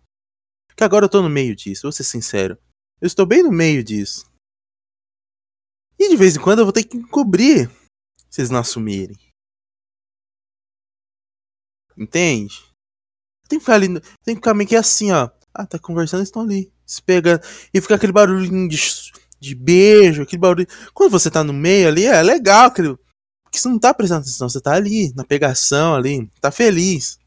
Que 0.76 0.84
agora 0.84 1.06
eu 1.06 1.10
tô 1.10 1.22
no 1.22 1.30
meio 1.30 1.56
disso, 1.56 1.84
vou 1.84 1.92
ser 1.92 2.04
sincero. 2.04 2.58
Eu 3.02 3.08
estou 3.08 3.26
bem 3.26 3.42
no 3.42 3.52
meio 3.52 3.84
disso. 3.84 4.30
E 5.98 6.10
de 6.10 6.16
vez 6.16 6.36
em 6.36 6.42
quando 6.42 6.60
eu 6.60 6.66
vou 6.66 6.74
ter 6.74 6.84
que 6.84 6.98
encobrir 6.98 7.70
se 8.30 8.52
não 8.52 8.60
assumirem. 8.60 9.18
Entende? 11.98 12.70
Tem 13.48 13.58
que 13.58 13.66
ficar 13.66 13.76
ali. 13.76 13.88
Tem 14.24 14.36
que 14.36 14.42
ficar 14.42 14.54
meio 14.54 14.70
que 14.70 14.76
assim, 14.76 15.12
ó. 15.12 15.32
Ah, 15.54 15.66
tá 15.66 15.80
conversando, 15.80 16.24
estão 16.24 16.42
ali. 16.42 16.75
Se 16.86 17.02
pegando. 17.02 17.42
E 17.74 17.82
fica 17.82 17.96
aquele 17.96 18.12
barulhinho 18.12 18.70
de, 18.70 18.78
de 19.40 19.56
beijo, 19.56 20.24
aquele 20.24 20.40
barulho. 20.40 20.68
Quando 20.94 21.12
você 21.12 21.32
tá 21.32 21.44
no 21.44 21.54
meio 21.54 21.88
ali, 21.88 22.06
é 22.06 22.22
legal. 22.22 22.68
Aquele, 22.68 22.96
porque 23.44 23.60
você 23.60 23.68
não 23.68 23.80
tá 23.80 23.94
prestando 23.94 24.22
atenção, 24.22 24.50
você 24.50 24.62
tá 24.62 24.74
ali, 24.74 25.14
na 25.16 25.24
pegação 25.24 25.96
ali, 25.96 26.30
tá 26.40 26.52
feliz. 26.52 27.18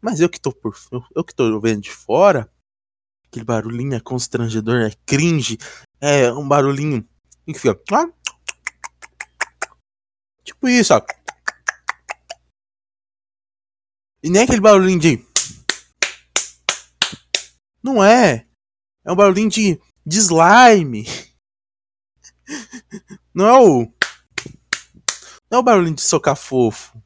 Mas 0.00 0.20
eu 0.20 0.28
que 0.28 0.40
tô 0.40 0.52
por. 0.52 0.76
Eu, 0.90 1.04
eu 1.16 1.24
que 1.24 1.34
tô 1.34 1.60
vendo 1.60 1.82
de 1.82 1.90
fora, 1.90 2.50
aquele 3.26 3.44
barulhinho 3.44 3.94
é 3.94 4.00
constrangedor, 4.00 4.82
é 4.82 4.92
cringe, 5.06 5.58
é 6.00 6.32
um 6.32 6.46
barulhinho 6.46 7.06
fica. 7.54 7.78
Tipo 10.44 10.68
isso, 10.68 10.94
ó. 10.94 11.04
E 14.22 14.30
nem 14.30 14.42
aquele 14.42 14.60
barulhinho 14.60 15.00
de. 15.00 15.26
Não 17.82 18.02
é. 18.02 18.46
É 19.04 19.12
um 19.12 19.16
barulhinho 19.16 19.50
de, 19.50 19.80
de 20.06 20.18
slime. 20.18 21.04
Não 23.34 23.46
é 23.46 23.60
o. 23.60 23.92
Não 25.50 25.58
é 25.58 25.58
o 25.58 25.62
barulhinho 25.62 25.96
de 25.96 26.02
socar 26.02 26.36
fofo. 26.36 27.00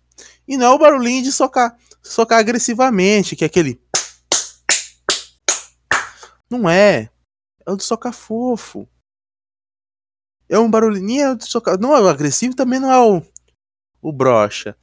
E 0.47 0.57
não 0.57 0.67
é 0.67 0.71
o 0.71 0.79
barulhinho 0.79 1.25
de 1.25 1.33
socar, 1.33 1.77
socar 2.01 2.39
agressivamente, 2.39 3.35
que 3.35 3.43
é 3.43 3.49
aquele. 3.49 3.83
Não 6.49 6.69
é. 6.71 7.11
É 7.67 7.71
o 7.73 7.77
de 7.77 7.83
socar 7.83 8.13
fofo. 8.13 8.89
É 10.49 10.59
um 10.59 10.71
barulhinho 10.71 11.33
é 11.33 11.35
de 11.35 11.47
socar. 11.47 11.79
Não 11.79 11.95
é 11.95 12.01
o 12.01 12.09
agressivo, 12.09 12.55
também 12.55 12.79
não 12.79 12.93
é 12.93 13.01
o. 13.01 13.23
O 14.01 14.13
brocha. 14.13 14.77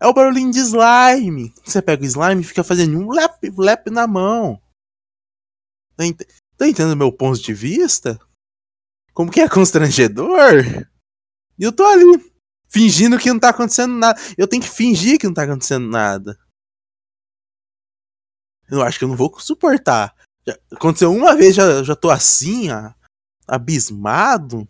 É 0.00 0.06
o 0.06 0.14
barulhinho 0.14 0.50
de 0.50 0.58
slime. 0.58 1.52
Você 1.62 1.82
pega 1.82 2.02
o 2.02 2.06
slime 2.06 2.40
e 2.40 2.44
fica 2.44 2.64
fazendo 2.64 2.98
um 2.98 3.12
lap, 3.12 3.38
lap 3.58 3.90
na 3.90 4.06
mão. 4.06 4.60
Tá, 6.62 6.68
ent 6.68 6.74
entendendo 6.74 6.96
meu 6.96 7.12
ponto 7.12 7.42
de 7.42 7.52
vista? 7.52 8.20
Como 9.12 9.32
que 9.32 9.40
é 9.40 9.48
constrangedor? 9.48 10.62
E 11.58 11.64
eu 11.64 11.72
tô 11.72 11.84
ali, 11.84 12.04
fingindo 12.68 13.18
que 13.18 13.28
não 13.28 13.40
tá 13.40 13.50
acontecendo 13.50 13.94
nada. 13.94 14.20
Eu 14.38 14.46
tenho 14.46 14.62
que 14.62 14.68
fingir 14.68 15.18
que 15.18 15.26
não 15.26 15.34
tá 15.34 15.42
acontecendo 15.42 15.88
nada. 15.88 16.38
Eu 18.70 18.80
acho 18.80 18.96
que 18.96 19.04
eu 19.04 19.08
não 19.08 19.16
vou 19.16 19.36
suportar. 19.40 20.14
Já 20.46 20.56
aconteceu 20.72 21.12
uma 21.12 21.36
vez, 21.36 21.54
já, 21.54 21.82
já 21.82 21.96
tô 21.96 22.10
assim, 22.10 22.70
ó, 22.70 22.94
abismado, 23.46 24.66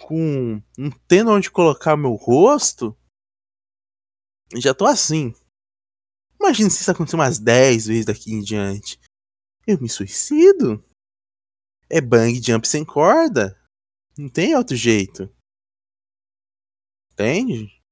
com. 0.00 0.60
não 0.76 0.90
tendo 1.06 1.30
onde 1.30 1.48
colocar 1.48 1.96
meu 1.96 2.14
rosto. 2.14 2.96
Já 4.56 4.74
tô 4.74 4.84
assim. 4.84 5.32
Imagina 6.40 6.70
se 6.70 6.80
isso 6.80 6.90
acontecer 6.90 7.16
umas 7.16 7.38
10 7.38 7.86
vezes 7.86 8.04
daqui 8.04 8.32
em 8.32 8.42
diante. 8.42 9.00
Eu 9.66 9.80
me 9.80 9.88
suicido? 9.88 10.84
É 11.90 12.00
bang 12.00 12.40
jump 12.42 12.66
sem 12.66 12.84
corda. 12.84 13.60
Não 14.16 14.28
tem 14.28 14.54
outro 14.54 14.76
jeito. 14.76 15.24
Entende? 17.12 17.82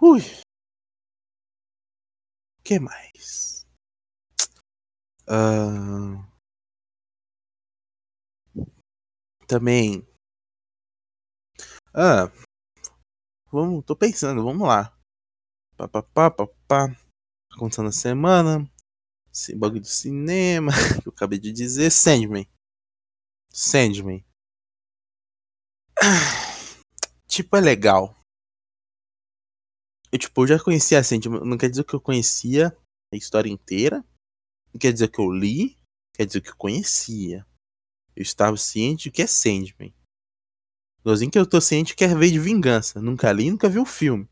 Ui. 0.00 0.20
Que 2.62 2.78
mais? 2.78 3.66
Uh... 5.28 6.22
Também. 9.48 10.06
Ah, 11.94 12.30
Vamos, 13.50 13.84
tô 13.86 13.96
pensando, 13.96 14.44
vamos 14.44 14.68
lá. 14.68 14.94
Papapá, 15.78 16.30
papá. 16.30 16.94
Acontecendo 17.50 17.86
na 17.86 17.92
semana. 17.92 18.70
Bagulho 19.56 19.80
do 19.80 19.86
cinema. 19.86 20.72
Que 21.02 21.08
eu 21.08 21.12
acabei 21.12 21.38
de 21.38 21.52
dizer. 21.52 21.90
Sandman. 21.90 22.48
Sandman. 23.50 24.24
Tipo, 27.28 27.56
é 27.56 27.60
legal. 27.60 28.16
Eu, 30.10 30.18
tipo, 30.18 30.42
eu 30.42 30.46
já 30.46 30.58
conhecia 30.58 31.02
Sandman. 31.02 31.44
Não 31.44 31.58
quer 31.58 31.68
dizer 31.68 31.84
que 31.84 31.94
eu 31.94 32.00
conhecia 32.00 32.76
a 33.12 33.16
história 33.16 33.50
inteira. 33.50 34.04
Não 34.72 34.78
quer 34.80 34.92
dizer 34.92 35.08
que 35.08 35.20
eu 35.20 35.30
li. 35.30 35.78
Quer 36.14 36.26
dizer 36.26 36.40
que 36.40 36.50
eu 36.50 36.56
conhecia. 36.56 37.46
Eu 38.14 38.22
estava 38.22 38.56
ciente 38.56 39.04
de 39.04 39.10
que 39.10 39.22
é 39.22 39.26
Sandman. 39.26 39.94
Igualzinho 41.00 41.30
que 41.30 41.38
eu 41.38 41.46
tô 41.46 41.60
ciente 41.60 41.94
que 41.94 42.04
é 42.04 42.14
veio 42.14 42.32
de 42.32 42.40
vingança. 42.40 43.02
Nunca 43.02 43.30
li, 43.32 43.50
nunca 43.50 43.68
vi 43.68 43.78
o 43.78 43.84
filme. 43.84 44.28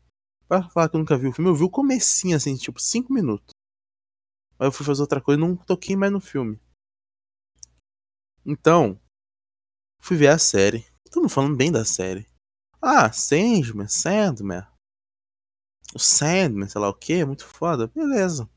Pra 0.47 0.67
falar 0.69 0.89
que 0.89 0.95
eu 0.95 0.99
nunca 0.99 1.17
vi 1.17 1.27
o 1.27 1.31
filme, 1.31 1.49
eu 1.49 1.55
vi 1.55 1.63
o 1.63 1.69
comecinho, 1.69 2.35
assim, 2.35 2.55
tipo, 2.55 2.79
5 2.79 3.13
minutos. 3.13 3.55
Aí 4.57 4.67
eu 4.67 4.71
fui 4.71 4.85
fazer 4.85 5.01
outra 5.01 5.21
coisa 5.21 5.39
e 5.39 5.41
não 5.41 5.55
toquei 5.55 5.95
mais 5.95 6.11
no 6.11 6.19
filme. 6.19 6.59
Então, 8.45 8.99
fui 9.99 10.15
ver 10.15 10.27
a 10.27 10.37
série. 10.37 10.85
Não 11.15 11.29
falando 11.29 11.55
bem 11.55 11.71
da 11.71 11.83
série. 11.85 12.27
Ah, 12.81 13.11
Sandman, 13.11 13.87
Sandman. 13.87 14.67
O 15.93 15.99
Sandman, 15.99 16.67
sei 16.67 16.79
lá 16.79 16.89
o 16.89 16.93
que, 16.93 17.25
muito 17.25 17.45
foda. 17.45 17.87
Beleza. 17.87 18.49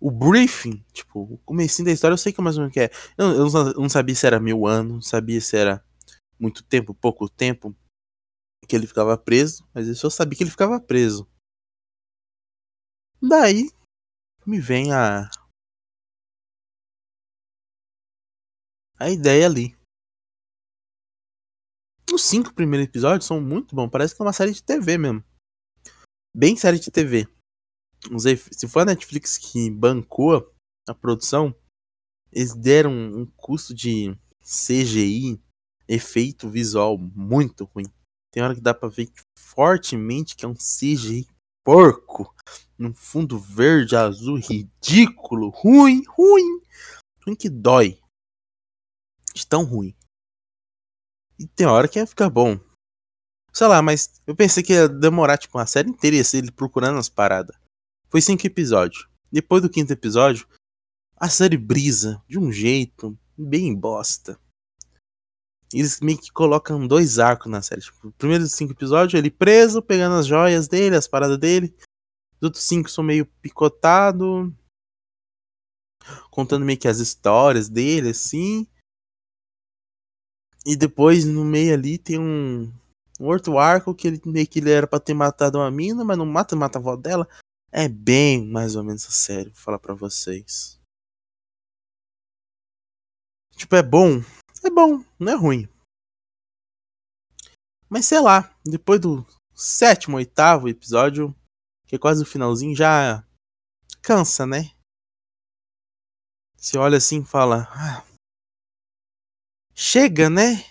O 0.00 0.10
briefing, 0.10 0.84
tipo, 0.92 1.20
o 1.20 1.38
comecinho 1.38 1.86
da 1.86 1.92
história 1.92 2.14
eu 2.14 2.18
sei 2.18 2.32
que 2.32 2.40
é 2.40 2.44
mais 2.44 2.56
ou 2.56 2.62
menos 2.62 2.74
que 2.74 2.80
é. 2.80 2.90
Eu, 3.16 3.46
eu 3.46 3.74
não 3.74 3.88
sabia 3.88 4.14
se 4.14 4.26
era 4.26 4.40
mil 4.40 4.66
anos, 4.66 4.92
não 4.92 5.00
sabia 5.00 5.40
se 5.40 5.56
era 5.56 5.84
muito 6.38 6.64
tempo, 6.64 6.92
pouco 6.92 7.28
tempo, 7.28 7.74
que 8.66 8.74
ele 8.74 8.86
ficava 8.86 9.16
preso, 9.16 9.64
mas 9.72 9.86
eu 9.86 9.94
só 9.94 10.10
sabia 10.10 10.36
que 10.36 10.42
ele 10.42 10.50
ficava 10.50 10.80
preso. 10.80 11.28
Daí 13.22 13.70
me 14.46 14.60
vem 14.60 14.92
a 14.92 15.30
a 18.98 19.10
ideia 19.10 19.46
ali. 19.46 19.76
Os 22.12 22.22
cinco 22.22 22.54
primeiros 22.54 22.86
episódios 22.86 23.26
são 23.26 23.40
muito 23.40 23.74
bons, 23.74 23.88
parece 23.88 24.14
que 24.14 24.22
é 24.22 24.24
uma 24.24 24.32
série 24.32 24.52
de 24.52 24.62
TV 24.62 24.98
mesmo. 24.98 25.24
Bem 26.34 26.56
série 26.56 26.78
de 26.78 26.90
TV. 26.90 27.26
Se 28.52 28.68
for 28.68 28.80
a 28.80 28.84
Netflix 28.84 29.38
que 29.38 29.70
bancou 29.70 30.52
a 30.88 30.94
produção, 30.94 31.54
eles 32.32 32.54
deram 32.54 32.92
um 32.92 33.26
custo 33.36 33.74
de 33.74 34.16
CGI 34.40 35.40
efeito 35.88 36.48
visual 36.48 36.98
muito 36.98 37.64
ruim. 37.64 37.86
Tem 38.32 38.42
hora 38.42 38.54
que 38.54 38.60
dá 38.60 38.72
pra 38.72 38.88
ver 38.88 39.12
fortemente 39.38 40.34
que 40.34 40.44
é 40.44 40.48
um 40.48 40.54
CGI 40.54 41.26
porco. 41.64 42.34
Num 42.82 42.92
fundo 42.92 43.38
verde, 43.38 43.94
azul, 43.94 44.40
ridículo. 44.40 45.50
Ruim, 45.50 46.02
ruim. 46.08 46.60
Ruim 47.24 47.36
que 47.36 47.48
dói. 47.48 47.96
De 49.32 49.46
tão 49.46 49.62
ruim. 49.62 49.94
E 51.38 51.46
tem 51.46 51.64
hora 51.64 51.86
que 51.86 52.00
ia 52.00 52.06
ficar 52.06 52.28
bom. 52.28 52.58
Sei 53.52 53.68
lá, 53.68 53.80
mas 53.80 54.20
eu 54.26 54.34
pensei 54.34 54.64
que 54.64 54.72
ia 54.72 54.88
demorar 54.88 55.38
tipo 55.38 55.58
uma 55.58 55.66
série 55.66 55.90
inteira 55.90 56.16
ia 56.16 56.24
ser 56.24 56.38
ele 56.38 56.50
procurando 56.50 56.98
as 56.98 57.08
paradas. 57.08 57.56
Foi 58.10 58.20
cinco 58.20 58.44
episódios. 58.44 59.08
Depois 59.30 59.62
do 59.62 59.70
quinto 59.70 59.92
episódio, 59.92 60.48
a 61.16 61.28
série 61.28 61.56
brisa 61.56 62.20
de 62.26 62.36
um 62.36 62.50
jeito 62.50 63.16
bem 63.38 63.72
bosta 63.74 64.36
eles 65.78 66.00
meio 66.00 66.18
que 66.18 66.30
colocam 66.30 66.86
dois 66.86 67.18
arcos 67.18 67.50
na 67.50 67.62
série. 67.62 67.80
Tipo, 67.80 68.08
os 68.08 68.14
primeiros 68.16 68.52
cinco 68.52 68.72
episódios, 68.72 69.18
ele 69.18 69.30
preso, 69.30 69.82
pegando 69.82 70.16
as 70.16 70.26
joias 70.26 70.68
dele, 70.68 70.96
as 70.96 71.08
paradas 71.08 71.38
dele. 71.38 71.74
Os 72.42 72.46
outros 72.46 72.64
cinco 72.64 72.90
são 72.90 73.04
meio 73.04 73.24
picotado. 73.40 74.52
Contando 76.28 76.64
meio 76.64 76.76
que 76.76 76.88
as 76.88 76.98
histórias 76.98 77.68
dele, 77.68 78.08
assim. 78.08 78.66
E 80.66 80.74
depois, 80.74 81.24
no 81.24 81.44
meio 81.44 81.72
ali, 81.72 81.98
tem 81.98 82.18
um, 82.18 82.64
um 83.20 83.26
outro 83.26 83.58
arco 83.58 83.94
que 83.94 84.08
ele 84.08 84.20
meio 84.26 84.48
que 84.48 84.58
ele 84.58 84.72
era 84.72 84.88
pra 84.88 84.98
ter 84.98 85.14
matado 85.14 85.58
uma 85.58 85.70
mina, 85.70 86.04
mas 86.04 86.18
não 86.18 86.26
mata, 86.26 86.56
mata 86.56 86.78
a 86.78 86.80
avó 86.80 86.96
dela. 86.96 87.28
É 87.70 87.88
bem 87.88 88.44
mais 88.44 88.74
ou 88.74 88.82
menos 88.82 89.02
sério, 89.02 89.52
vou 89.52 89.62
falar 89.62 89.78
pra 89.78 89.94
vocês. 89.94 90.80
Tipo, 93.54 93.76
é 93.76 93.82
bom, 93.84 94.18
é 94.64 94.70
bom, 94.70 95.04
não 95.16 95.32
é 95.32 95.36
ruim. 95.36 95.68
Mas 97.88 98.06
sei 98.06 98.20
lá, 98.20 98.52
depois 98.64 99.00
do 99.00 99.24
sétimo, 99.54 100.16
oitavo 100.16 100.68
episódio, 100.68 101.34
que 101.92 101.96
é 101.96 101.98
quase 101.98 102.22
o 102.22 102.26
finalzinho, 102.26 102.74
já 102.74 103.22
cansa, 104.00 104.46
né? 104.46 104.74
Você 106.56 106.78
olha 106.78 106.96
assim 106.96 107.20
e 107.20 107.26
fala. 107.26 107.68
Ah, 107.70 108.02
chega, 109.74 110.30
né? 110.30 110.64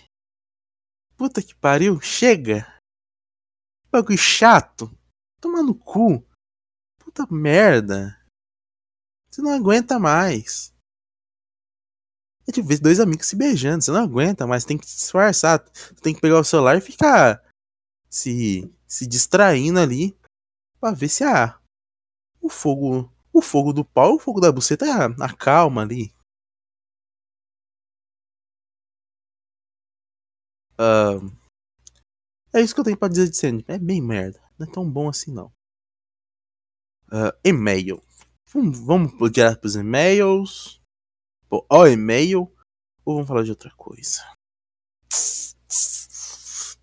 Puta 1.16 1.40
que 1.40 1.54
pariu, 1.54 2.00
chega. 2.00 2.66
Bagulho 3.88 4.18
chato. 4.18 4.90
Toma 5.40 5.62
no 5.62 5.76
cu. 5.76 6.26
Puta 6.98 7.24
merda. 7.30 8.20
Você 9.30 9.42
não 9.42 9.52
aguenta 9.52 10.00
mais. 10.00 10.74
É 12.48 12.50
tipo 12.50 12.66
ver 12.66 12.80
dois 12.80 12.98
amigos 12.98 13.28
se 13.28 13.36
beijando. 13.36 13.84
Você 13.84 13.92
não 13.92 14.02
aguenta 14.02 14.44
mais. 14.44 14.64
Tem 14.64 14.76
que 14.76 14.90
se 14.90 14.96
disfarçar. 14.96 15.60
Tem 16.02 16.12
que 16.12 16.20
pegar 16.20 16.40
o 16.40 16.44
celular 16.44 16.76
e 16.78 16.80
ficar 16.80 17.48
se, 18.10 18.68
se 18.88 19.06
distraindo 19.06 19.78
ali. 19.78 20.20
Pra 20.82 20.90
ver 20.90 21.08
se 21.08 21.22
a, 21.22 21.62
o 22.40 22.50
fogo. 22.50 23.08
O 23.32 23.40
fogo 23.40 23.72
do 23.72 23.84
pau, 23.84 24.16
o 24.16 24.18
fogo 24.18 24.40
da 24.40 24.50
buceta 24.50 24.84
acalma 25.20 25.82
ali. 25.82 26.12
Uh, 30.74 31.30
é 32.52 32.60
isso 32.60 32.74
que 32.74 32.80
eu 32.80 32.84
tenho 32.84 32.98
pra 32.98 33.06
dizer 33.06 33.30
de 33.30 33.36
Sandman. 33.36 33.64
É 33.68 33.78
bem 33.78 34.02
merda. 34.02 34.42
Não 34.58 34.66
é 34.66 34.70
tão 34.72 34.90
bom 34.90 35.08
assim, 35.08 35.32
não. 35.32 35.52
Uh, 37.06 37.30
e-mail. 37.44 38.02
Vamos, 38.52 38.80
vamos 38.80 39.30
direto 39.30 39.60
pros 39.60 39.76
e-mails. 39.76 40.82
Ó, 41.48 41.86
e-mail. 41.86 42.52
Ou 43.04 43.14
vamos 43.14 43.28
falar 43.28 43.44
de 43.44 43.50
outra 43.50 43.70
coisa? 43.76 44.20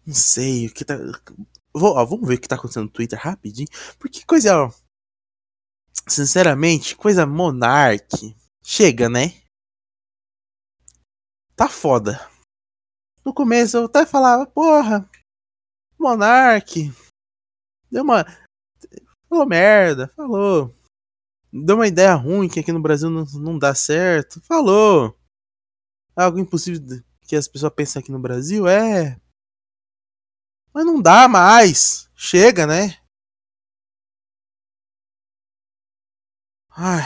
Não 0.08 0.16
sei 0.16 0.68
o 0.68 0.74
que 0.74 0.86
tá. 0.86 0.96
Vou, 1.74 1.96
ó, 1.96 2.06
vamos 2.06 2.28
ver 2.28 2.36
o 2.36 2.42
que 2.42 2.48
tá 2.48 2.56
acontecendo 2.56 2.86
no 2.86 2.92
Twitter 2.92 3.20
rapidinho. 3.20 3.68
Porque 3.98 4.26
coisa. 4.26 4.66
Ó, 4.66 4.72
sinceramente, 6.08 6.96
coisa 6.96 7.26
monarque. 7.26 8.36
Chega, 8.64 9.10
né? 9.10 9.34
Tá 11.56 11.68
foda. 11.68 12.20
No 13.24 13.34
começo 13.34 13.78
eu 13.78 13.86
até 13.86 14.06
falava, 14.06 14.46
porra, 14.46 15.10
Monark. 16.00 16.94
Deu 17.92 18.04
uma. 18.04 18.26
Falou 19.28 19.46
merda, 19.46 20.08
falou. 20.16 20.74
Deu 21.52 21.76
uma 21.76 21.88
ideia 21.88 22.14
ruim 22.16 22.48
que 22.48 22.60
aqui 22.60 22.72
no 22.72 22.82
Brasil 22.82 23.10
não, 23.10 23.26
não 23.26 23.60
dá 23.60 23.76
certo. 23.76 24.40
Falou. 24.42 25.16
Algo 26.16 26.40
impossível 26.40 27.04
que 27.22 27.36
as 27.36 27.48
pessoas 27.48 27.74
pensam 27.74 28.00
aqui 28.00 28.12
no 28.12 28.20
Brasil 28.20 28.68
é. 28.68 29.20
Mas 30.74 30.86
não 30.86 31.02
dá 31.02 31.28
mais. 31.28 32.10
Chega, 32.16 32.66
né? 32.66 33.00
Ai. 36.72 37.04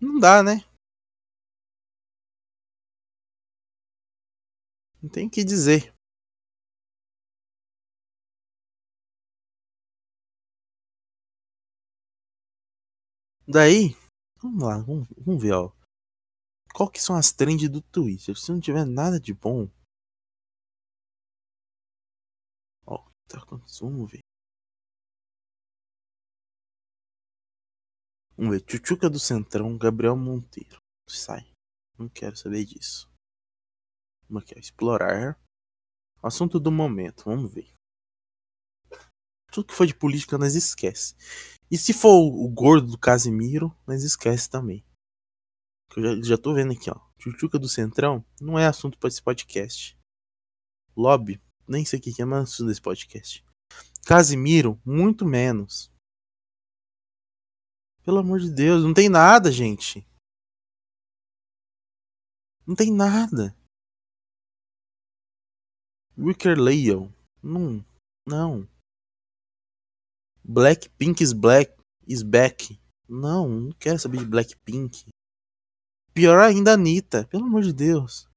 Não 0.00 0.18
dá, 0.18 0.42
né? 0.42 0.64
Não 5.02 5.10
tem 5.10 5.28
que 5.28 5.44
dizer. 5.44 5.94
Daí, 13.48 13.94
vamos 14.42 14.62
lá, 14.62 14.78
vamos, 14.78 15.08
vamos 15.24 15.40
ver, 15.42 15.52
ó. 15.52 15.72
Qual 16.74 16.90
que 16.90 17.00
são 17.00 17.16
as 17.16 17.32
trends 17.32 17.70
do 17.70 17.80
Twitter? 17.80 18.36
Se 18.36 18.50
não 18.50 18.60
tiver 18.60 18.84
nada 18.84 19.20
de 19.20 19.32
bom. 19.32 19.70
Vamos 23.80 24.10
ver. 24.10 24.20
Vamos 28.36 28.52
ver, 28.52 28.60
Tchutchuca 28.62 29.08
do 29.08 29.18
Centrão, 29.18 29.78
Gabriel 29.78 30.16
Monteiro. 30.16 30.78
Sai. 31.08 31.50
Não 31.98 32.08
quero 32.08 32.36
saber 32.36 32.64
disso. 32.64 33.10
Vamos 34.28 34.42
aqui, 34.42 34.58
explorar. 34.58 35.40
Assunto 36.22 36.60
do 36.60 36.70
momento, 36.70 37.24
vamos 37.24 37.52
ver. 37.52 37.72
Tudo 39.50 39.68
que 39.68 39.74
for 39.74 39.86
de 39.86 39.94
política 39.94 40.36
nós 40.36 40.54
esquece. 40.54 41.14
E 41.70 41.78
se 41.78 41.94
for 41.94 42.10
o 42.10 42.48
gordo 42.48 42.88
do 42.88 42.98
Casimiro, 42.98 43.74
nós 43.86 44.02
esquece 44.02 44.50
também. 44.50 44.84
Eu 45.96 46.02
já, 46.02 46.30
já 46.30 46.38
tô 46.38 46.52
vendo 46.52 46.72
aqui, 46.72 46.90
ó. 46.90 47.00
Chuchuca 47.18 47.58
do 47.58 47.68
Centrão 47.68 48.24
não 48.40 48.58
é 48.58 48.66
assunto 48.66 48.98
para 48.98 49.08
esse 49.08 49.22
podcast. 49.22 49.96
Lobby, 50.94 51.40
nem 51.68 51.84
sei 51.84 51.98
o 51.98 52.02
que 52.02 52.10
é, 52.20 52.24
assunto 52.24 52.68
desse 52.68 52.80
podcast. 52.80 53.44
Casimiro, 54.04 54.80
muito 54.84 55.24
menos. 55.24 55.90
Pelo 58.04 58.18
amor 58.18 58.38
de 58.40 58.50
Deus, 58.50 58.84
não 58.84 58.94
tem 58.94 59.08
nada, 59.08 59.50
gente. 59.50 60.06
Não 62.66 62.74
tem 62.74 62.92
nada. 62.92 63.56
Wicker 66.16 66.58
Leo. 66.58 67.12
Não. 67.42 67.84
Não. 68.26 68.68
Blackpink 70.44 71.22
is 71.22 71.32
black 71.32 71.76
is 72.06 72.22
back. 72.22 72.80
Não, 73.08 73.48
não 73.48 73.72
quero 73.72 73.98
saber 73.98 74.18
de 74.18 74.24
Blackpink. 74.24 75.08
Pior 76.12 76.38
ainda, 76.38 76.72
Anitta. 76.72 77.26
Pelo 77.26 77.44
amor 77.44 77.62
de 77.62 77.72
Deus. 77.72 78.28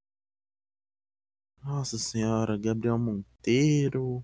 Nossa 1.64 1.98
senhora, 1.98 2.58
Gabriel 2.58 2.98
Monteiro. 2.98 4.24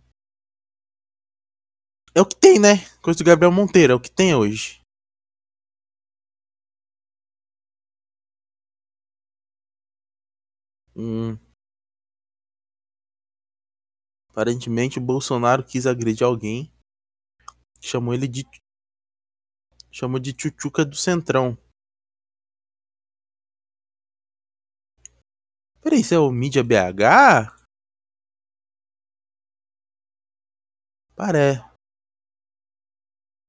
É 2.14 2.22
o 2.22 2.26
que 2.26 2.36
tem, 2.36 2.60
né? 2.60 2.78
Coisa 3.02 3.18
do 3.18 3.26
Gabriel 3.26 3.52
Monteiro, 3.52 3.94
é 3.94 3.96
o 3.96 4.00
que 4.00 4.10
tem 4.10 4.34
hoje. 4.34 4.82
Hum. 10.96 11.38
Aparentemente 14.30 14.98
o 14.98 15.02
Bolsonaro 15.02 15.64
quis 15.64 15.86
agredir 15.86 16.26
alguém. 16.26 16.72
Chamou 17.82 18.14
ele 18.14 18.28
de. 18.28 18.44
Chamou 19.92 20.20
de 20.20 20.34
tchutchuca 20.34 20.86
do 20.86 20.96
Centrão. 20.96 21.58
Peraí, 25.86 26.02
isso 26.02 26.16
é 26.16 26.18
o 26.18 26.32
Mídia 26.32 26.64
BH? 26.64 27.54
Paré. 31.16 31.64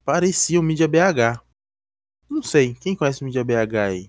Parecia 0.04 0.60
o 0.60 0.62
Mídia 0.62 0.86
BH. 0.86 1.42
Não 2.28 2.42
sei, 2.42 2.74
quem 2.74 2.94
conhece 2.94 3.22
o 3.22 3.24
Mídia 3.24 3.42
BH 3.42 3.86
aí? 3.86 4.08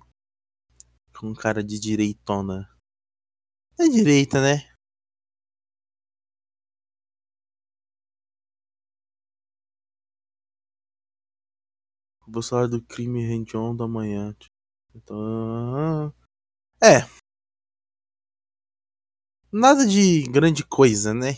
Com 1.17 1.33
cara 1.33 1.63
de 1.63 1.79
direitona. 1.79 2.69
É 3.79 3.87
direita, 3.87 4.41
né? 4.41 4.75
O 12.27 12.31
Bolsonaro 12.31 12.67
do 12.67 12.83
crime 12.83 13.25
rende 13.25 13.55
onda 13.55 13.85
amanhã. 13.85 14.35
Então. 14.93 16.13
É. 16.83 17.07
Nada 19.51 19.85
de 19.85 20.23
grande 20.23 20.63
coisa, 20.65 21.13
né? 21.13 21.37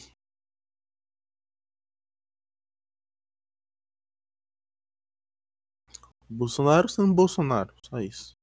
Bolsonaro 6.30 6.88
sendo 6.90 7.14
Bolsonaro, 7.14 7.74
só 7.84 8.00
isso. 8.00 8.34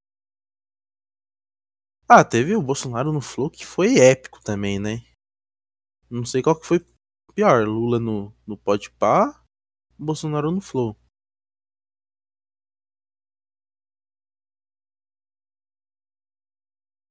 Ah, 2.09 2.25
teve 2.25 2.55
o 2.55 2.63
Bolsonaro 2.63 3.13
no 3.13 3.21
Flow 3.21 3.51
que 3.51 3.67
foi 3.67 3.99
épico 3.99 4.41
também, 4.43 4.79
né? 4.79 5.05
Não 6.11 6.25
sei 6.25 6.43
qual 6.43 6.59
que 6.59 6.67
foi 6.67 6.85
pior, 7.35 7.67
Lula 7.67 7.99
no, 7.99 8.33
no 8.47 8.57
Podpah, 8.57 9.43
Bolsonaro 9.99 10.51
no 10.51 10.61
Flow. 10.61 10.97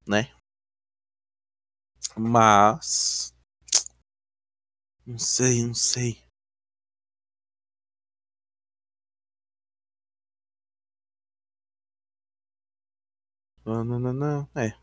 né? 0.07 0.31
Mas. 2.17 3.33
Não 5.05 5.17
sei, 5.19 5.65
não 5.65 5.73
sei. 5.73 6.25
Não, 13.65 13.83
não, 13.83 13.99
não, 13.99 14.13
não. 14.13 14.49
É. 14.55 14.77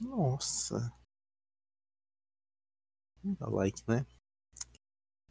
Nossa. 0.00 0.92
Dá 3.24 3.48
like, 3.48 3.82
né? 3.88 4.06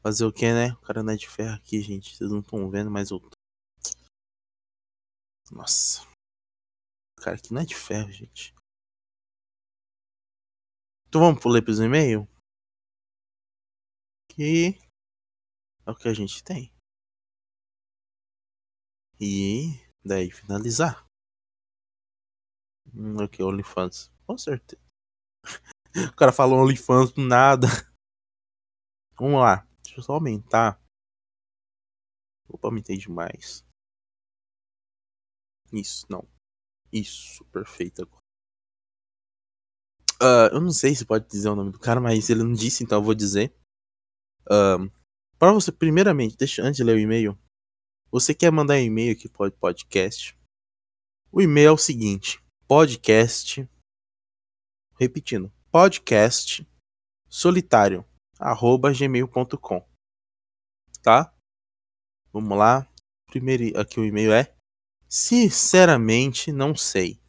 Fazer 0.01 0.25
o 0.25 0.33
que, 0.33 0.45
né? 0.45 0.73
O 0.73 0.81
cara 0.81 1.03
não 1.03 1.13
é 1.13 1.15
de 1.15 1.29
ferro 1.29 1.55
aqui, 1.55 1.81
gente. 1.81 2.15
Vocês 2.15 2.31
não 2.31 2.39
estão 2.39 2.69
vendo, 2.69 2.89
mas 2.89 3.11
eu. 3.11 3.19
Nossa. 5.51 6.01
O 7.17 7.21
cara 7.21 7.35
aqui 7.35 7.53
não 7.53 7.61
é 7.61 7.65
de 7.65 7.75
ferro, 7.75 8.11
gente. 8.11 8.56
Então 11.07 11.21
vamos 11.21 11.41
pro 11.41 11.63
pros 11.63 11.79
e-mail? 11.79 12.27
que 14.37 14.77
é 15.83 15.89
o 15.89 15.95
que 15.95 16.07
a 16.07 16.13
gente 16.13 16.43
tem. 16.43 16.71
E 19.19 19.73
daí 20.05 20.29
finalizar. 20.29 21.07
Hum, 22.93 23.17
ok, 23.23 23.43
OnlyFans. 23.43 24.11
Com 24.27 24.37
certeza. 24.37 24.81
O 26.13 26.15
cara 26.15 26.31
falou 26.31 26.59
OnlyFans 26.59 27.11
do 27.11 27.25
nada. 27.25 27.65
Vamos 29.17 29.39
lá. 29.39 29.67
Deixa 29.81 29.99
eu 29.99 30.03
só 30.03 30.13
aumentar. 30.13 30.79
Opa, 32.47 32.67
aumentei 32.67 32.97
demais. 32.97 33.65
Isso, 35.73 36.05
não. 36.07 36.29
Isso, 36.93 37.43
perfeito 37.45 38.03
agora. 38.03 38.26
Uh, 40.21 40.53
eu 40.53 40.61
não 40.61 40.71
sei 40.71 40.95
se 40.95 41.05
pode 41.05 41.27
dizer 41.27 41.49
o 41.49 41.55
nome 41.55 41.71
do 41.71 41.79
cara, 41.79 42.01
mas 42.01 42.29
ele 42.29 42.43
não 42.43 42.53
disse, 42.53 42.83
então 42.83 42.97
eu 42.97 43.03
vou 43.03 43.13
dizer. 43.13 43.53
Uh, 44.45 44.91
para 45.37 45.53
você, 45.53 45.71
primeiramente, 45.71 46.35
deixa 46.35 46.63
antes 46.63 46.77
de 46.77 46.83
ler 46.83 46.95
o 46.95 46.99
e-mail. 46.99 47.37
Você 48.09 48.33
quer 48.33 48.51
mandar 48.51 48.75
um 48.75 48.77
e-mail 48.77 49.13
aqui 49.13 49.29
para 49.29 49.47
o 49.47 49.51
podcast? 49.51 50.37
O 51.31 51.41
e-mail 51.41 51.69
é 51.69 51.71
o 51.71 51.77
seguinte: 51.77 52.43
podcast. 52.67 53.69
Repetindo, 54.99 55.51
podcast 55.71 56.67
solitário 57.29 58.03
arroba 58.39 58.91
gmail.com. 58.91 59.87
Tá? 61.03 61.33
Vamos 62.33 62.57
lá. 62.57 62.87
Primeiro 63.27 63.79
aqui 63.79 63.99
o 63.99 64.05
e-mail 64.05 64.31
é 64.31 64.55
Sinceramente, 65.09 66.51
não 66.51 66.75
sei. 66.75 67.19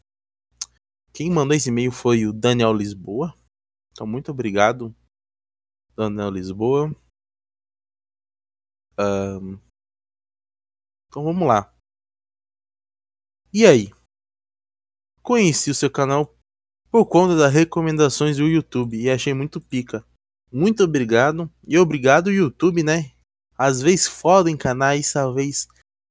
Quem 1.19 1.29
mandou 1.29 1.53
esse 1.53 1.67
e-mail 1.67 1.91
foi 1.91 2.25
o 2.25 2.31
Daniel 2.31 2.71
Lisboa. 2.71 3.37
Então, 3.91 4.07
muito 4.07 4.31
obrigado, 4.31 4.95
Daniel 5.93 6.29
Lisboa. 6.29 6.95
Um, 8.97 9.59
então, 11.09 11.21
vamos 11.21 11.45
lá. 11.45 11.75
E 13.53 13.65
aí? 13.65 13.91
Conheci 15.21 15.69
o 15.69 15.75
seu 15.75 15.91
canal 15.91 16.33
por 16.89 17.05
conta 17.05 17.35
das 17.35 17.51
recomendações 17.51 18.37
do 18.37 18.47
YouTube 18.47 18.95
e 18.95 19.09
achei 19.09 19.33
muito 19.33 19.59
pica. 19.59 20.07
Muito 20.49 20.85
obrigado. 20.85 21.51
E 21.67 21.77
obrigado, 21.77 22.31
YouTube, 22.31 22.81
né? 22.81 23.11
Às 23.57 23.81
vezes 23.81 24.07
fodem 24.07 24.55
canais, 24.55 25.11
talvez 25.11 25.67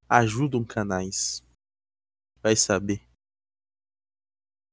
ajudam 0.07 0.63
canais. 0.63 1.43
Vai 2.43 2.55
saber. 2.55 3.08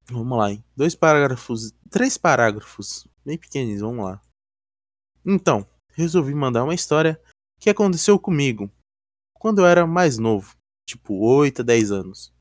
Vamos 0.08 0.38
lá, 0.38 0.52
hein? 0.52 0.64
Dois 0.76 0.94
parágrafos. 0.94 1.74
Três 1.90 2.18
parágrafos. 2.18 3.08
Bem 3.26 3.38
pequenos, 3.38 3.82
vamos 3.82 4.06
lá. 4.06 4.22
Então, 5.26 5.68
resolvi 5.94 6.36
mandar 6.36 6.64
uma 6.64 6.76
história 6.76 7.20
que 7.60 7.70
aconteceu 7.70 8.20
comigo 8.20 8.70
quando 9.34 9.62
eu 9.62 9.66
era 9.66 9.88
mais 9.88 10.18
novo, 10.18 10.56
tipo 10.88 11.16
8 11.16 11.62
a 11.62 11.66
10 11.66 11.92
anos. 11.92 12.34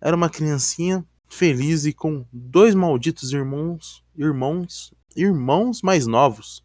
Era 0.00 0.14
uma 0.14 0.30
criancinha 0.30 1.06
feliz 1.28 1.84
e 1.84 1.92
com 1.92 2.26
dois 2.32 2.74
malditos 2.74 3.32
irmãos, 3.32 4.04
irmãos, 4.14 4.94
irmãos 5.16 5.82
mais 5.82 6.06
novos. 6.06 6.64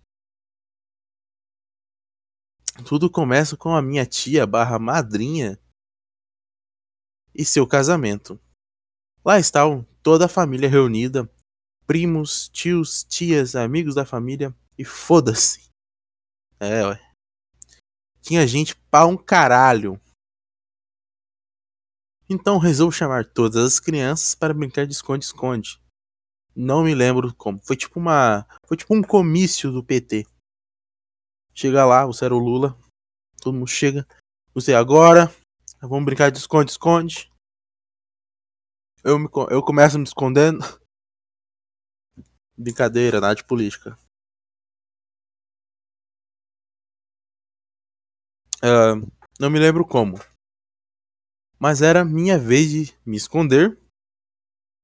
Tudo 2.86 3.10
começa 3.10 3.56
com 3.56 3.76
a 3.76 3.82
minha 3.82 4.06
tia 4.06 4.46
barra 4.48 4.80
madrinha 4.80 5.60
e 7.34 7.46
seu 7.46 7.68
casamento. 7.68 8.40
Lá 9.26 9.40
estavam 9.40 9.86
toda 10.02 10.26
a 10.26 10.30
família 10.30 10.70
reunida, 10.70 11.30
primos, 11.88 12.50
tios, 12.50 13.04
tias, 13.04 13.56
amigos 13.56 13.96
da 13.96 14.06
família 14.06 14.54
e 14.78 14.84
foda-se. 14.84 15.70
É, 16.60 16.86
ué. 16.86 17.14
Tinha 18.22 18.46
gente 18.48 18.76
pra 18.90 19.06
um 19.06 19.18
caralho. 19.18 20.00
Então 22.30 22.58
resolvo 22.58 22.92
chamar 22.92 23.26
todas 23.26 23.64
as 23.64 23.80
crianças 23.80 24.34
para 24.34 24.54
brincar 24.54 24.86
de 24.86 24.94
esconde-esconde. 24.94 25.82
Não 26.56 26.84
me 26.84 26.94
lembro 26.94 27.34
como. 27.36 27.60
Foi 27.60 27.76
tipo 27.76 28.00
uma. 28.00 28.46
Foi 28.66 28.78
tipo 28.78 28.96
um 28.96 29.02
comício 29.02 29.72
do 29.72 29.84
PT. 29.84 30.26
Chega 31.54 31.86
lá, 31.86 32.06
você 32.06 32.26
era 32.26 32.36
o 32.36 32.40
Lula. 32.40 32.78
Todo 33.42 33.54
mundo 33.54 33.68
chega. 33.68 34.08
Você 34.54 34.74
agora. 34.74 35.34
Vamos 35.82 36.06
brincar 36.06 36.32
de 36.32 36.38
esconde-esconde. 36.38 37.33
Eu, 39.04 39.20
me, 39.20 39.28
eu 39.52 39.62
começo 39.62 39.98
me 39.98 40.06
escondendo. 40.06 40.60
Brincadeira, 42.58 43.20
nada 43.20 43.36
de 43.36 43.44
política. 43.44 43.98
Uh, 48.64 49.12
não 49.40 49.50
me 49.50 49.60
lembro 49.60 49.86
como. 49.86 50.18
Mas 51.60 51.82
era 51.82 52.06
minha 52.06 52.38
vez 52.38 52.70
de 52.70 53.00
me 53.06 53.18
esconder. 53.18 53.78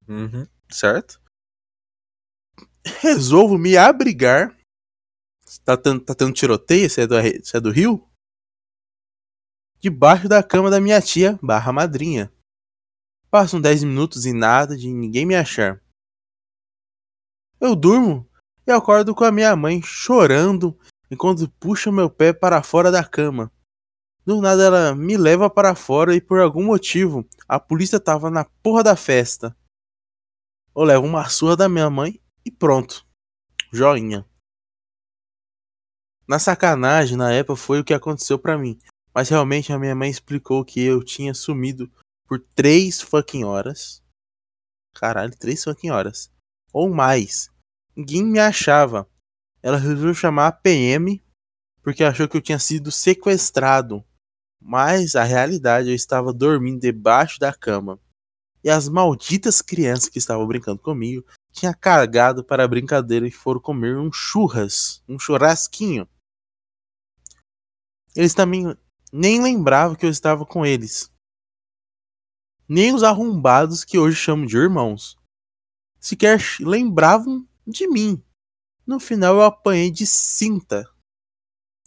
Uhum. 0.07 0.45
Certo? 0.69 1.21
Resolvo 3.01 3.57
me 3.57 3.77
abrigar. 3.77 4.57
Tá 5.63 5.77
tendo, 5.77 6.03
tá 6.03 6.13
tendo 6.13 6.33
tiroteio? 6.33 6.89
Você 6.89 7.01
é, 7.01 7.07
do, 7.07 7.15
você 7.15 7.57
é 7.57 7.61
do 7.61 7.71
Rio? 7.71 8.09
debaixo 9.79 10.27
da 10.27 10.43
cama 10.43 10.69
da 10.69 10.81
minha 10.81 11.01
tia 11.01 11.39
barra 11.41 11.71
madrinha. 11.71 12.31
Passam 13.31 13.61
10 13.61 13.83
minutos 13.83 14.25
e 14.25 14.33
nada 14.33 14.75
de 14.75 14.91
ninguém 14.91 15.23
me 15.23 15.35
achar. 15.35 15.79
Eu 17.61 17.75
durmo 17.75 18.27
e 18.65 18.71
acordo 18.71 19.13
com 19.13 19.23
a 19.23 19.31
minha 19.31 19.55
mãe 19.55 19.81
chorando 19.83 20.75
enquanto 21.11 21.47
puxa 21.59 21.91
meu 21.91 22.09
pé 22.09 22.33
para 22.33 22.63
fora 22.63 22.91
da 22.91 23.03
cama. 23.03 23.51
Do 24.25 24.41
nada 24.41 24.63
ela 24.63 24.95
me 24.95 25.15
leva 25.15 25.47
para 25.47 25.75
fora 25.75 26.15
e 26.15 26.21
por 26.21 26.39
algum 26.39 26.63
motivo 26.63 27.27
a 27.47 27.59
polícia 27.59 27.99
tava 27.99 28.31
na 28.31 28.45
porra 28.45 28.81
da 28.81 28.95
festa. 28.95 29.55
Eu 30.75 30.83
levo 30.83 31.05
uma 31.05 31.29
surra 31.29 31.55
da 31.55 31.69
minha 31.69 31.89
mãe 31.89 32.19
e 32.43 32.49
pronto. 32.49 33.05
Joinha. 33.71 34.25
Na 36.27 36.39
sacanagem, 36.39 37.15
na 37.15 37.31
época, 37.31 37.55
foi 37.55 37.79
o 37.79 37.83
que 37.83 37.93
aconteceu 37.93 38.39
para 38.39 38.57
mim. 38.57 38.79
Mas 39.13 39.29
realmente 39.29 39.71
a 39.73 39.77
minha 39.77 39.95
mãe 39.95 40.09
explicou 40.09 40.63
que 40.65 40.81
eu 40.81 41.03
tinha 41.03 41.33
sumido 41.33 41.91
por 42.29 42.39
três 42.53 43.01
fucking 43.01 43.43
horas. 43.43 44.03
Caralho, 44.93 45.35
três 45.35 45.63
fucking 45.63 45.89
horas. 45.89 46.31
Ou 46.71 46.87
mais. 46.87 47.49
Ninguém 47.95 48.23
me 48.23 48.39
achava. 48.39 49.09
Ela 49.63 49.77
resolveu 49.77 50.13
chamar 50.13 50.47
a 50.47 50.51
PM 50.51 51.21
porque 51.81 52.03
achou 52.03 52.27
que 52.27 52.37
eu 52.37 52.41
tinha 52.41 52.59
sido 52.59 52.91
sequestrado. 52.91 54.05
Mas 54.61 55.15
a 55.15 55.23
realidade 55.23 55.89
eu 55.89 55.95
estava 55.95 56.31
dormindo 56.31 56.79
debaixo 56.79 57.39
da 57.39 57.51
cama. 57.51 57.99
E 58.63 58.69
as 58.69 58.87
malditas 58.87 59.59
crianças 59.59 60.07
que 60.07 60.19
estavam 60.19 60.45
brincando 60.45 60.79
comigo 60.79 61.25
tinham 61.51 61.73
cargado 61.73 62.43
para 62.43 62.63
a 62.63 62.67
brincadeira 62.67 63.27
e 63.27 63.31
foram 63.31 63.59
comer 63.59 63.97
um 63.97 64.11
churras, 64.11 65.01
um 65.07 65.17
churrasquinho. 65.17 66.07
Eles 68.15 68.35
também 68.35 68.77
nem 69.11 69.41
lembrava 69.41 69.95
que 69.95 70.05
eu 70.05 70.09
estava 70.11 70.45
com 70.45 70.63
eles. 70.63 71.09
Nem 72.71 72.93
os 72.93 73.01
arrombados 73.01 73.83
que 73.83 73.97
hoje 73.97 74.15
chamo 74.15 74.45
de 74.45 74.55
irmãos. 74.55 75.17
Sequer 75.99 76.39
lembravam 76.59 77.49
de 77.65 77.87
mim. 77.87 78.23
No 78.85 78.99
final 78.99 79.37
eu 79.37 79.41
apanhei 79.41 79.89
de 79.89 80.05
cinta. 80.05 80.83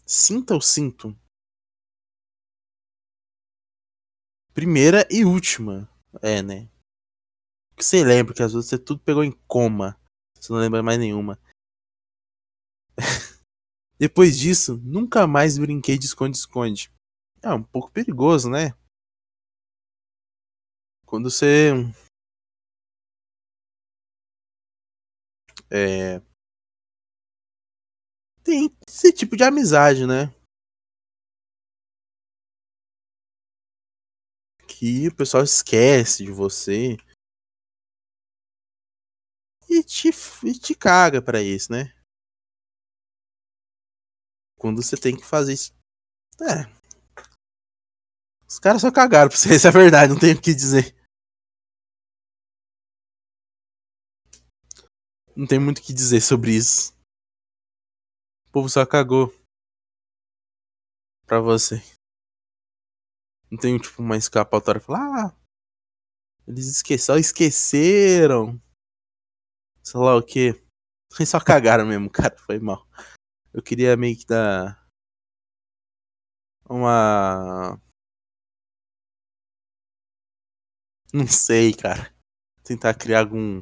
Cinta 0.05 0.53
ou 0.53 0.59
cinto? 0.59 1.17
Primeira 4.53 5.07
e 5.09 5.23
última. 5.23 5.89
É, 6.21 6.41
né? 6.41 6.69
Você 7.77 8.03
lembra 8.03 8.33
que 8.33 8.43
às 8.43 8.51
vezes 8.51 8.69
você 8.69 8.77
tudo 8.77 8.99
pegou 8.99 9.23
em 9.23 9.31
coma. 9.47 9.97
Você 10.37 10.51
não 10.51 10.59
lembra 10.59 10.83
mais 10.83 10.99
nenhuma. 10.99 11.39
Depois 13.97 14.37
disso, 14.37 14.77
nunca 14.83 15.25
mais 15.25 15.57
brinquei 15.57 15.97
de 15.97 16.07
esconde-esconde. 16.07 16.91
É 17.41 17.53
um 17.53 17.63
pouco 17.63 17.89
perigoso, 17.89 18.49
né? 18.49 18.75
Quando 21.13 21.29
você. 21.29 21.69
É. 25.69 26.19
Tem 28.43 28.75
esse 28.89 29.13
tipo 29.13 29.37
de 29.37 29.43
amizade, 29.43 30.07
né? 30.07 30.33
Que 34.67 35.07
o 35.07 35.15
pessoal 35.15 35.43
esquece 35.43 36.25
de 36.25 36.31
você. 36.31 36.97
E 39.69 39.83
te, 39.83 40.09
e 40.43 40.59
te 40.59 40.73
caga 40.73 41.21
pra 41.21 41.43
isso, 41.43 41.71
né? 41.71 41.93
Quando 44.57 44.81
você 44.81 44.97
tem 44.97 45.15
que 45.15 45.23
fazer 45.23 45.53
isso. 45.53 45.75
É, 46.41 46.65
os 48.47 48.57
caras 48.57 48.81
só 48.81 48.91
cagaram 48.91 49.29
pra 49.29 49.37
você, 49.37 49.53
isso 49.57 49.67
é 49.67 49.71
verdade, 49.71 50.11
não 50.11 50.19
tenho 50.19 50.35
o 50.35 50.41
que 50.41 50.55
dizer. 50.55 51.02
Não 55.35 55.47
tem 55.47 55.59
muito 55.59 55.79
o 55.79 55.81
que 55.81 55.91
dizer 55.93 56.21
sobre 56.21 56.55
isso. 56.55 56.93
povo 58.51 58.69
só 58.69 58.85
cagou. 58.85 59.33
Pra 61.25 61.39
você. 61.39 61.81
Não 63.49 63.57
tem, 63.57 63.77
tipo, 63.79 64.01
uma 64.01 64.15
escapatória. 64.15 64.79
Falar, 64.79 65.27
ah, 65.27 65.37
eles 66.47 66.67
esqueceram, 66.67 67.19
esqueceram. 67.19 68.61
Sei 69.81 69.99
lá 69.99 70.15
o 70.15 70.23
que. 70.23 70.53
Eles 71.17 71.29
só 71.29 71.39
cagaram 71.39 71.85
mesmo, 71.85 72.09
cara. 72.11 72.37
Foi 72.37 72.59
mal. 72.59 72.87
Eu 73.51 73.63
queria 73.63 73.97
meio 73.97 74.17
que 74.17 74.25
dar. 74.27 74.87
Uma. 76.69 77.81
Não 81.13 81.27
sei, 81.27 81.73
cara. 81.73 82.13
Tentar 82.63 82.93
criar 82.95 83.21
algum. 83.21 83.61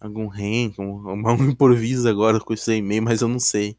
Algum 0.00 0.26
rank, 0.26 0.78
um, 0.78 1.12
um 1.12 1.44
improviso 1.50 2.08
agora 2.08 2.40
com 2.40 2.52
esse 2.52 2.74
e-mail, 2.74 3.02
mas 3.02 3.22
eu 3.22 3.28
não 3.28 3.38
sei. 3.38 3.78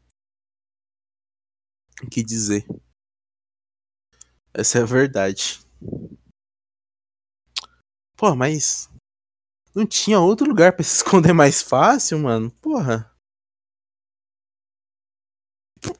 O 2.02 2.10
que 2.10 2.22
dizer. 2.22 2.66
Essa 4.52 4.78
é 4.78 4.82
a 4.82 4.86
verdade. 4.86 5.60
Pô, 8.16 8.34
mas. 8.34 8.88
Não 9.74 9.86
tinha 9.86 10.18
outro 10.18 10.48
lugar 10.48 10.72
para 10.72 10.82
se 10.82 10.96
esconder 10.96 11.32
mais 11.32 11.60
fácil, 11.60 12.18
mano? 12.18 12.50
Porra. 12.62 13.12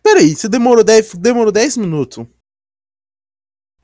Peraí, 0.03 0.35
você 0.35 0.49
demorou 0.49 0.83
10, 0.83 1.15
demorou 1.15 1.53
10 1.53 1.77
minutos. 1.77 2.27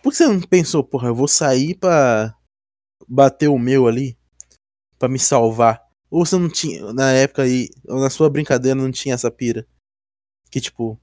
Por 0.03 0.11
que 0.11 0.16
você 0.16 0.26
não 0.26 0.41
pensou, 0.41 0.83
porra, 0.83 1.09
eu 1.09 1.14
vou 1.14 1.28
sair 1.28 1.76
pra 1.76 2.37
bater 3.09 3.49
o 3.49 3.59
meu 3.59 3.87
ali? 3.87 4.18
Pra 4.99 5.09
me 5.09 5.18
salvar? 5.18 5.82
Ou 6.12 6.26
você 6.26 6.36
não 6.36 6.50
tinha, 6.50 6.92
na 6.92 7.10
época 7.10 7.40
aí, 7.40 7.70
na 7.86 8.10
sua 8.10 8.28
brincadeira 8.28 8.78
não 8.78 8.92
tinha 8.92 9.14
essa 9.14 9.30
pira? 9.30 9.66
Que 10.50 10.60
tipo, 10.60 11.00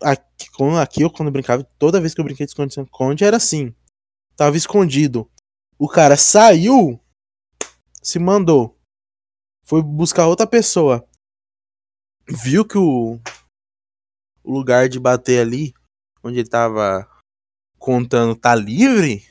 aqui, 0.00 0.48
aqui 0.80 1.02
eu 1.02 1.10
quando 1.10 1.30
brincava, 1.30 1.62
toda 1.78 2.00
vez 2.00 2.14
que 2.14 2.20
eu 2.22 2.24
brinquei 2.24 2.46
de 2.46 2.52
esconde-esconde 2.52 3.24
era 3.24 3.36
assim. 3.36 3.74
Tava 4.34 4.56
escondido. 4.56 5.30
O 5.78 5.86
cara 5.86 6.16
saiu, 6.16 6.98
se 8.02 8.18
mandou. 8.18 8.80
Foi 9.66 9.82
buscar 9.82 10.26
outra 10.26 10.46
pessoa. 10.46 11.06
Viu 12.26 12.64
que 12.64 12.78
o, 12.78 13.20
o 14.42 14.50
lugar 14.50 14.88
de 14.88 14.98
bater 14.98 15.42
ali, 15.42 15.74
onde 16.24 16.38
ele 16.38 16.48
tava 16.48 17.06
contando, 17.78 18.34
tá 18.34 18.54
livre. 18.54 19.22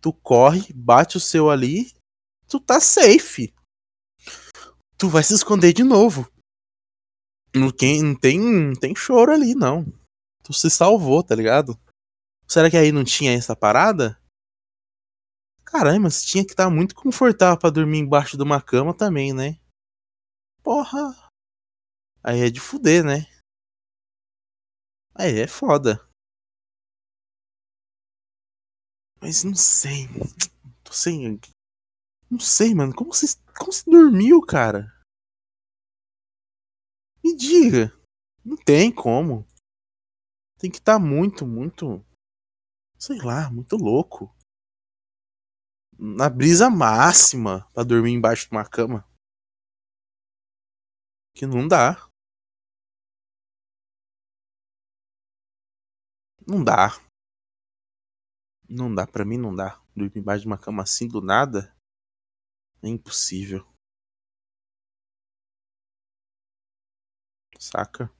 Tu 0.00 0.12
corre, 0.12 0.72
bate 0.74 1.16
o 1.16 1.20
seu 1.20 1.48
ali, 1.48 1.92
tu 2.48 2.58
tá 2.58 2.80
safe. 2.80 3.56
Tu 4.98 5.08
vai 5.08 5.22
se 5.22 5.32
esconder 5.32 5.72
de 5.72 5.84
novo. 5.84 6.28
Não 7.54 7.70
tem, 7.70 8.02
não 8.02 8.18
tem, 8.18 8.40
não 8.40 8.74
tem 8.74 8.96
choro 8.96 9.32
ali, 9.32 9.54
não. 9.54 9.84
Tu 10.42 10.52
se 10.52 10.68
salvou, 10.68 11.22
tá 11.22 11.36
ligado? 11.36 11.78
Será 12.48 12.68
que 12.68 12.76
aí 12.76 12.90
não 12.90 13.04
tinha 13.04 13.32
essa 13.32 13.54
parada? 13.54 14.20
Caramba, 15.64 16.10
você 16.10 16.26
tinha 16.26 16.44
que 16.44 16.52
estar 16.52 16.68
muito 16.68 16.94
confortável 16.96 17.58
para 17.58 17.70
dormir 17.70 17.98
embaixo 17.98 18.36
de 18.36 18.42
uma 18.42 18.60
cama 18.60 18.92
também, 18.92 19.32
né? 19.32 19.60
Porra. 20.64 21.14
Aí 22.22 22.40
é 22.40 22.50
de 22.50 22.58
fuder, 22.58 23.04
né? 23.04 23.26
Aí 25.14 25.38
é 25.38 25.46
foda. 25.46 26.04
Mas 29.20 29.44
não 29.44 29.54
sei. 29.54 30.08
Tô 30.82 30.92
sem. 30.92 31.38
Não 32.30 32.40
sei, 32.40 32.74
mano. 32.74 32.94
Como 32.94 33.12
você, 33.12 33.26
como 33.58 33.72
você 33.72 33.90
dormiu, 33.90 34.40
cara? 34.40 34.92
Me 37.22 37.36
diga. 37.36 37.92
Não 38.44 38.56
tem 38.56 38.94
como. 38.94 39.46
Tem 40.58 40.70
que 40.70 40.78
estar 40.78 40.94
tá 40.94 40.98
muito, 40.98 41.46
muito. 41.46 42.04
Sei 42.98 43.18
lá, 43.18 43.50
muito 43.50 43.76
louco. 43.76 44.34
Na 45.98 46.30
brisa 46.30 46.70
máxima 46.70 47.68
para 47.74 47.84
dormir 47.84 48.12
embaixo 48.12 48.48
de 48.48 48.52
uma 48.52 48.68
cama. 48.68 49.06
Que 51.34 51.46
não 51.46 51.66
dá. 51.66 52.08
Não 56.46 56.64
dá. 56.64 56.90
Não 58.68 58.94
dá, 58.94 59.06
pra 59.06 59.24
mim 59.24 59.36
não 59.36 59.54
dá. 59.54 59.80
Dormir 59.94 60.18
embaixo 60.18 60.42
de 60.42 60.46
uma 60.46 60.58
cama 60.58 60.82
assim 60.82 61.08
do 61.08 61.20
nada 61.20 61.77
impossível. 62.86 63.66
Saca? 67.58 68.10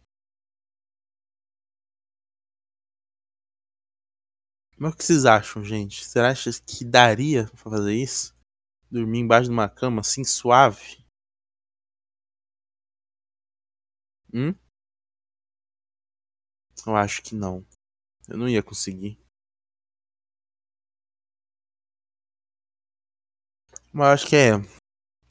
Mas 4.76 4.94
o 4.94 4.96
que 4.96 5.04
vocês 5.04 5.24
acham, 5.24 5.62
gente? 5.64 6.04
Será 6.04 6.32
que 6.66 6.84
daria 6.84 7.46
pra 7.46 7.70
fazer 7.70 7.94
isso? 7.94 8.34
Dormir 8.90 9.18
embaixo 9.20 9.44
de 9.48 9.52
uma 9.52 9.68
cama 9.68 10.00
assim, 10.00 10.24
suave? 10.24 11.04
Hum? 14.32 14.54
Eu 16.86 16.96
acho 16.96 17.22
que 17.22 17.34
não. 17.34 17.66
Eu 18.28 18.38
não 18.38 18.48
ia 18.48 18.62
conseguir. 18.62 19.18
Mas 23.98 24.10
acho 24.10 24.28
que 24.28 24.36
é. 24.36 24.52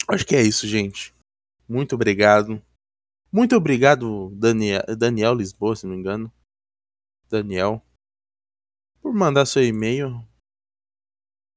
Acho 0.09 0.25
que 0.25 0.35
é 0.35 0.41
isso, 0.41 0.67
gente. 0.67 1.15
Muito 1.69 1.95
obrigado. 1.95 2.61
Muito 3.31 3.55
obrigado, 3.55 4.29
Daniel, 4.35 4.83
Daniel 4.97 5.33
Lisboa, 5.33 5.73
se 5.73 5.85
não 5.85 5.93
me 5.93 5.99
engano. 6.01 6.29
Daniel. 7.29 7.81
Por 9.01 9.13
mandar 9.13 9.45
seu 9.45 9.63
e-mail. 9.63 10.21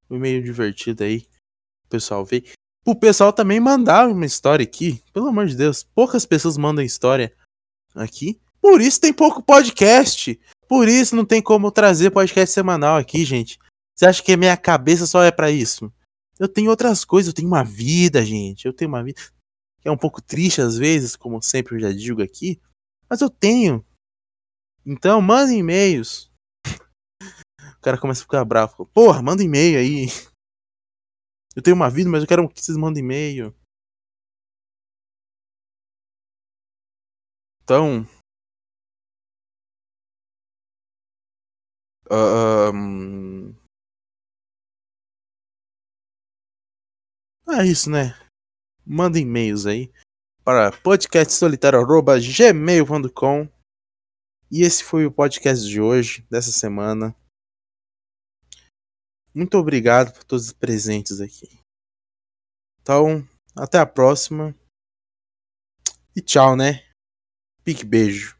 Um 0.08 0.18
e-mail 0.18 0.40
divertido 0.40 1.02
aí. 1.02 1.26
O 1.84 1.88
pessoal 1.88 2.24
ver. 2.24 2.52
O 2.86 2.94
pessoal 2.94 3.32
também 3.32 3.58
mandar 3.58 4.08
uma 4.08 4.24
história 4.24 4.62
aqui. 4.62 5.02
Pelo 5.12 5.26
amor 5.26 5.48
de 5.48 5.56
Deus. 5.56 5.82
Poucas 5.82 6.24
pessoas 6.24 6.56
mandam 6.56 6.84
história 6.84 7.36
aqui. 7.92 8.40
Por 8.60 8.80
isso 8.80 9.00
tem 9.00 9.12
pouco 9.12 9.42
podcast. 9.42 10.40
Por 10.68 10.86
isso 10.86 11.16
não 11.16 11.24
tem 11.24 11.42
como 11.42 11.72
trazer 11.72 12.12
podcast 12.12 12.54
semanal 12.54 12.96
aqui, 12.96 13.24
gente. 13.24 13.58
Você 13.96 14.06
acha 14.06 14.22
que 14.22 14.36
minha 14.36 14.56
cabeça 14.56 15.06
só 15.06 15.24
é 15.24 15.32
para 15.32 15.50
isso? 15.50 15.92
Eu 16.40 16.48
tenho 16.48 16.70
outras 16.70 17.04
coisas, 17.04 17.28
eu 17.28 17.34
tenho 17.34 17.48
uma 17.48 17.62
vida, 17.62 18.24
gente. 18.24 18.64
Eu 18.66 18.72
tenho 18.72 18.88
uma 18.88 19.04
vida 19.04 19.20
que 19.80 19.88
é 19.88 19.90
um 19.90 19.96
pouco 19.96 20.20
triste 20.22 20.60
às 20.60 20.76
vezes, 20.76 21.14
como 21.14 21.40
sempre 21.42 21.76
eu 21.76 21.80
já 21.80 21.92
digo 21.92 22.22
aqui, 22.22 22.60
mas 23.08 23.20
eu 23.20 23.30
tenho. 23.30 23.84
Então, 24.84 25.20
manda 25.20 25.52
e-mails. 25.52 26.30
O 27.76 27.82
cara 27.82 27.98
começa 27.98 28.20
a 28.20 28.24
ficar 28.24 28.44
bravo. 28.44 28.86
Porra, 28.86 29.22
manda 29.22 29.42
e-mail 29.42 29.78
aí. 29.78 30.06
Eu 31.56 31.62
tenho 31.62 31.74
uma 31.74 31.90
vida, 31.90 32.08
mas 32.08 32.22
eu 32.22 32.28
quero 32.28 32.48
que 32.48 32.62
vocês 32.62 32.78
mandem 32.78 33.02
e-mail. 33.02 33.52
Então, 37.64 38.06
Um... 42.10 43.54
É 47.52 47.66
isso, 47.66 47.90
né? 47.90 48.14
Manda 48.86 49.18
e-mails 49.18 49.66
aí 49.66 49.92
para 50.44 50.70
podcastsolitário.gmail.com 50.70 53.48
E 54.50 54.62
esse 54.62 54.84
foi 54.84 55.04
o 55.04 55.12
podcast 55.12 55.68
de 55.68 55.80
hoje, 55.80 56.24
dessa 56.30 56.52
semana. 56.52 57.12
Muito 59.34 59.58
obrigado 59.58 60.12
por 60.12 60.22
todos 60.24 60.46
os 60.46 60.52
presentes 60.52 61.20
aqui. 61.20 61.48
Então, 62.80 63.28
até 63.54 63.78
a 63.78 63.86
próxima. 63.86 64.54
E 66.16 66.20
tchau, 66.20 66.56
né? 66.56 66.84
Pique 67.64 67.84
beijo. 67.84 68.39